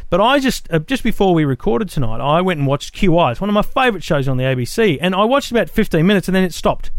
But 0.09 0.21
I 0.21 0.39
just, 0.39 0.71
uh, 0.71 0.79
just 0.79 1.03
before 1.03 1.33
we 1.33 1.45
recorded 1.45 1.89
tonight, 1.89 2.21
I 2.21 2.41
went 2.41 2.59
and 2.59 2.67
watched 2.67 2.95
QI. 2.95 3.31
It's 3.31 3.41
one 3.41 3.49
of 3.49 3.53
my 3.53 3.61
favourite 3.61 4.03
shows 4.03 4.27
on 4.27 4.37
the 4.37 4.43
ABC 4.43 4.97
and 5.01 5.15
I 5.15 5.23
watched 5.25 5.51
about 5.51 5.69
15 5.69 6.05
minutes 6.05 6.27
and 6.27 6.35
then 6.35 6.43
it 6.43 6.53
stopped. 6.53 6.91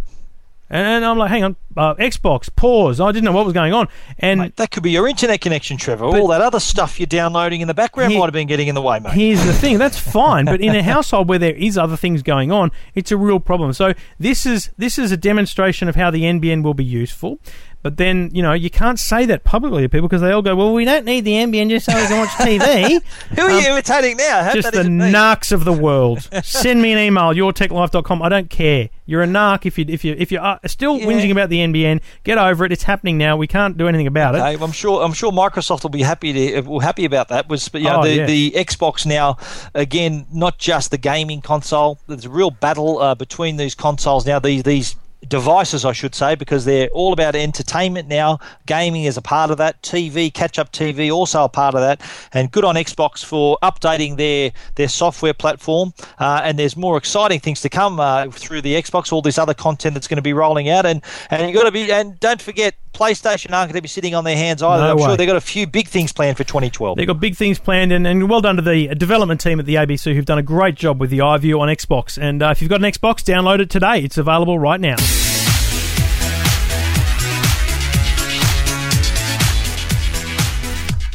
And 0.68 1.04
I'm 1.04 1.16
like, 1.16 1.30
hang 1.30 1.44
on, 1.44 1.56
uh, 1.76 1.94
Xbox, 1.94 2.48
pause. 2.54 3.00
I 3.00 3.12
didn't 3.12 3.24
know 3.24 3.30
what 3.30 3.44
was 3.44 3.54
going 3.54 3.72
on. 3.72 3.86
And 4.18 4.40
Mate, 4.40 4.56
that 4.56 4.72
could 4.72 4.82
be 4.82 4.90
your 4.90 5.06
internet 5.06 5.40
connection, 5.40 5.76
Trevor. 5.76 6.06
All 6.06 6.26
that 6.28 6.40
other 6.40 6.58
stuff 6.58 6.98
you're 6.98 7.06
downloading 7.06 7.60
in 7.60 7.68
the 7.68 7.74
background 7.74 8.10
Here- 8.10 8.18
might 8.18 8.26
have 8.26 8.32
been 8.32 8.48
getting 8.48 8.66
in 8.66 8.74
the 8.74 8.82
way, 8.82 8.98
mate. 8.98 9.12
Here's 9.12 9.44
the 9.44 9.52
thing, 9.52 9.78
that's 9.78 9.98
fine, 9.98 10.44
but 10.46 10.60
in 10.60 10.74
a 10.74 10.82
household 10.94 11.28
where 11.28 11.38
there 11.38 11.54
is 11.54 11.78
other 11.78 11.96
things 11.96 12.24
going 12.24 12.50
on, 12.50 12.72
it's 12.96 13.12
a 13.12 13.16
real 13.16 13.38
problem. 13.38 13.74
So 13.74 13.94
this 14.18 14.44
is 14.44 14.70
this 14.76 14.98
is 14.98 15.12
a 15.12 15.16
demonstration 15.16 15.86
of 15.88 15.94
how 15.94 16.10
the 16.10 16.22
NBN 16.22 16.64
will 16.64 16.74
be 16.74 16.84
useful. 16.84 17.38
But 17.86 17.98
then, 17.98 18.30
you 18.34 18.42
know, 18.42 18.52
you 18.52 18.68
can't 18.68 18.98
say 18.98 19.26
that 19.26 19.44
publicly 19.44 19.82
to 19.82 19.88
people 19.88 20.08
because 20.08 20.20
they 20.20 20.32
all 20.32 20.42
go, 20.42 20.56
"Well, 20.56 20.74
we 20.74 20.84
don't 20.84 21.04
need 21.04 21.20
the 21.20 21.34
NBN 21.34 21.70
just 21.70 21.86
so 21.86 21.94
we 21.94 22.04
can 22.08 22.18
watch 22.18 22.28
TV." 22.30 23.00
Who 23.36 23.42
are 23.42 23.60
you 23.60 23.68
imitating 23.68 24.16
now? 24.16 24.48
Um, 24.48 24.54
just 24.54 24.72
the 24.72 24.82
narcs 24.82 25.52
of 25.52 25.64
the 25.64 25.72
world. 25.86 26.28
Send 26.42 26.82
me 26.82 26.90
an 26.90 26.98
email, 26.98 27.32
yourtechlife.com. 27.32 28.22
I 28.22 28.28
don't 28.28 28.50
care. 28.50 28.88
You're 29.04 29.22
a 29.22 29.26
narc 29.28 29.66
if 29.66 29.78
you 29.78 29.84
if 29.88 30.04
you 30.04 30.16
if 30.18 30.32
you're 30.32 30.42
uh, 30.42 30.58
still 30.66 30.96
Yeah. 30.98 31.06
whinging 31.06 31.30
about 31.30 31.48
the 31.48 31.58
NBN. 31.60 32.00
Get 32.24 32.38
over 32.38 32.64
it. 32.64 32.72
It's 32.72 32.82
happening 32.82 33.18
now. 33.18 33.36
We 33.36 33.46
can't 33.46 33.78
do 33.78 33.86
anything 33.86 34.08
about 34.08 34.34
it. 34.34 34.40
I'm 34.40 34.72
sure. 34.72 35.04
I'm 35.04 35.12
sure 35.12 35.30
Microsoft 35.30 35.84
will 35.84 35.90
be 35.90 36.02
happy 36.02 36.32
to 36.32 36.62
will 36.62 36.80
happy 36.80 37.04
about 37.04 37.28
that. 37.28 37.48
Was 37.48 37.70
you 37.72 37.84
know 37.84 38.00
Oh, 38.00 38.02
the, 38.02 38.14
yeah. 38.16 38.26
the 38.26 38.50
Xbox 38.50 39.06
now 39.06 39.36
again 39.74 40.26
not 40.32 40.58
just 40.58 40.90
the 40.90 40.98
gaming 40.98 41.40
console. 41.40 42.00
There's 42.08 42.24
a 42.24 42.30
real 42.30 42.50
battle 42.50 42.98
uh, 42.98 43.14
between 43.14 43.58
these 43.58 43.76
consoles 43.76 44.26
now. 44.26 44.40
These 44.40 44.64
these 44.64 44.96
devices, 45.28 45.84
I 45.84 45.92
should 45.92 46.14
say, 46.14 46.34
because 46.34 46.64
they're 46.64 46.88
all 46.88 47.12
about 47.12 47.34
entertainment 47.34 48.08
now. 48.08 48.38
Gaming 48.66 49.04
is 49.04 49.16
a 49.16 49.22
part 49.22 49.50
of 49.50 49.58
that. 49.58 49.82
TV, 49.82 50.32
catch 50.32 50.58
up 50.58 50.72
TV, 50.72 51.12
also 51.12 51.44
a 51.44 51.48
part 51.48 51.74
of 51.74 51.80
that. 51.80 52.00
And 52.32 52.50
good 52.50 52.64
on 52.64 52.74
Xbox 52.74 53.24
for 53.24 53.58
updating 53.62 54.16
their 54.16 54.52
their 54.76 54.88
software 54.88 55.34
platform. 55.34 55.92
Uh, 56.18 56.40
and 56.44 56.58
there's 56.58 56.76
more 56.76 56.96
exciting 56.96 57.40
things 57.40 57.60
to 57.62 57.68
come 57.68 58.00
uh, 58.00 58.30
through 58.30 58.62
the 58.62 58.74
Xbox. 58.74 59.12
All 59.12 59.22
this 59.22 59.38
other 59.38 59.54
content 59.54 59.94
that's 59.94 60.08
going 60.08 60.16
to 60.16 60.22
be 60.22 60.32
rolling 60.32 60.68
out. 60.68 60.86
And 60.86 61.02
and 61.30 61.48
you've 61.48 61.56
got 61.56 61.64
to 61.64 61.72
be 61.72 61.90
and 61.92 62.18
don't 62.20 62.42
forget. 62.42 62.74
PlayStation 62.96 63.52
aren't 63.52 63.70
going 63.70 63.78
to 63.78 63.82
be 63.82 63.88
sitting 63.88 64.14
on 64.14 64.24
their 64.24 64.36
hands 64.36 64.62
either. 64.62 64.82
No 64.82 64.90
I'm 64.90 64.96
way. 64.96 65.04
sure 65.04 65.16
they've 65.16 65.26
got 65.26 65.36
a 65.36 65.40
few 65.40 65.66
big 65.66 65.88
things 65.88 66.12
planned 66.12 66.36
for 66.36 66.44
2012. 66.44 66.96
They've 66.96 67.06
got 67.06 67.20
big 67.20 67.36
things 67.36 67.58
planned, 67.58 67.92
and, 67.92 68.06
and 68.06 68.28
well 68.28 68.40
done 68.40 68.56
to 68.56 68.62
the 68.62 68.88
development 68.94 69.40
team 69.40 69.60
at 69.60 69.66
the 69.66 69.74
ABC 69.74 70.14
who've 70.14 70.24
done 70.24 70.38
a 70.38 70.42
great 70.42 70.74
job 70.74 71.00
with 71.00 71.10
the 71.10 71.18
iView 71.18 71.60
on 71.60 71.68
Xbox. 71.68 72.16
And 72.20 72.42
uh, 72.42 72.50
if 72.50 72.62
you've 72.62 72.70
got 72.70 72.82
an 72.82 72.90
Xbox, 72.90 73.22
download 73.22 73.60
it 73.60 73.70
today. 73.70 74.00
It's 74.00 74.18
available 74.18 74.58
right 74.58 74.80
now. 74.80 74.96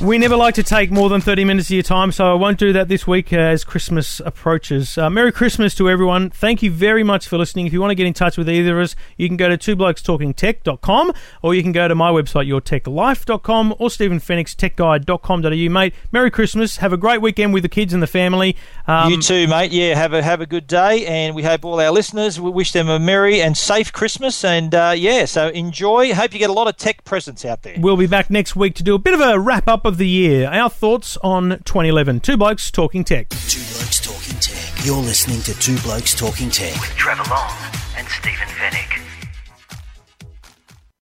We 0.01 0.17
never 0.17 0.35
like 0.35 0.55
to 0.55 0.63
take 0.63 0.89
more 0.89 1.09
than 1.09 1.21
30 1.21 1.45
minutes 1.45 1.67
of 1.67 1.75
your 1.75 1.83
time, 1.83 2.11
so 2.11 2.31
I 2.31 2.33
won't 2.33 2.57
do 2.57 2.73
that 2.73 2.87
this 2.87 3.05
week 3.05 3.31
uh, 3.31 3.37
as 3.37 3.63
Christmas 3.63 4.19
approaches. 4.21 4.97
Uh, 4.97 5.11
Merry 5.11 5.31
Christmas 5.31 5.75
to 5.75 5.87
everyone. 5.87 6.31
Thank 6.31 6.63
you 6.63 6.71
very 6.71 7.03
much 7.03 7.27
for 7.27 7.37
listening. 7.37 7.67
If 7.67 7.73
you 7.73 7.79
want 7.79 7.91
to 7.91 7.95
get 7.95 8.07
in 8.07 8.13
touch 8.15 8.35
with 8.35 8.49
either 8.49 8.79
of 8.79 8.85
us, 8.85 8.95
you 9.15 9.27
can 9.27 9.37
go 9.37 9.47
to 9.47 9.59
twoblokestalkingtech.com 9.59 11.13
or 11.43 11.53
you 11.53 11.61
can 11.61 11.71
go 11.71 11.87
to 11.87 11.93
my 11.93 12.09
website, 12.09 12.47
yourtechlife.com 12.47 13.75
or 13.77 13.91
Stephen 13.91 14.19
Fenech's 14.19 14.55
techguide.com.au. 14.55 15.71
Mate, 15.71 15.93
Merry 16.11 16.31
Christmas. 16.31 16.77
Have 16.77 16.93
a 16.93 16.97
great 16.97 17.21
weekend 17.21 17.53
with 17.53 17.61
the 17.61 17.69
kids 17.69 17.93
and 17.93 18.01
the 18.01 18.07
family. 18.07 18.57
Um, 18.87 19.11
you 19.11 19.21
too, 19.21 19.47
mate. 19.47 19.71
Yeah, 19.71 19.93
have 19.93 20.13
a 20.13 20.23
have 20.23 20.41
a 20.41 20.47
good 20.47 20.65
day, 20.65 21.05
and 21.05 21.35
we 21.35 21.43
hope 21.43 21.63
all 21.63 21.79
our 21.79 21.91
listeners 21.91 22.39
we 22.41 22.49
wish 22.49 22.71
them 22.71 22.89
a 22.89 22.97
merry 22.97 23.39
and 23.39 23.55
safe 23.55 23.93
Christmas. 23.93 24.43
And 24.43 24.73
uh, 24.73 24.95
yeah, 24.97 25.25
so 25.25 25.49
enjoy. 25.49 26.11
Hope 26.15 26.33
you 26.33 26.39
get 26.39 26.49
a 26.49 26.53
lot 26.53 26.67
of 26.67 26.75
tech 26.75 27.03
presents 27.03 27.45
out 27.45 27.61
there. 27.61 27.75
We'll 27.77 27.97
be 27.97 28.07
back 28.07 28.31
next 28.31 28.55
week 28.55 28.73
to 28.75 28.83
do 28.83 28.95
a 28.95 28.99
bit 28.99 29.13
of 29.13 29.21
a 29.21 29.39
wrap 29.39 29.67
up 29.67 29.85
of 29.91 29.97
the 29.97 30.07
year. 30.07 30.49
Our 30.49 30.69
thoughts 30.69 31.17
on 31.17 31.49
2011. 31.65 32.21
Two 32.21 32.37
blokes 32.37 32.71
talking 32.71 33.03
tech. 33.03 33.29
Two 33.29 33.59
Blokes 33.59 33.99
Talking 33.99 34.39
Tech. 34.39 34.85
You're 34.85 34.95
listening 34.95 35.41
to 35.41 35.53
Two 35.59 35.77
Blokes 35.79 36.15
Talking 36.15 36.49
Tech. 36.49 36.73
Trevor 36.95 37.29
Long 37.29 37.51
and 37.97 38.07
Stephen 38.07 38.47
Fenech. 38.47 39.00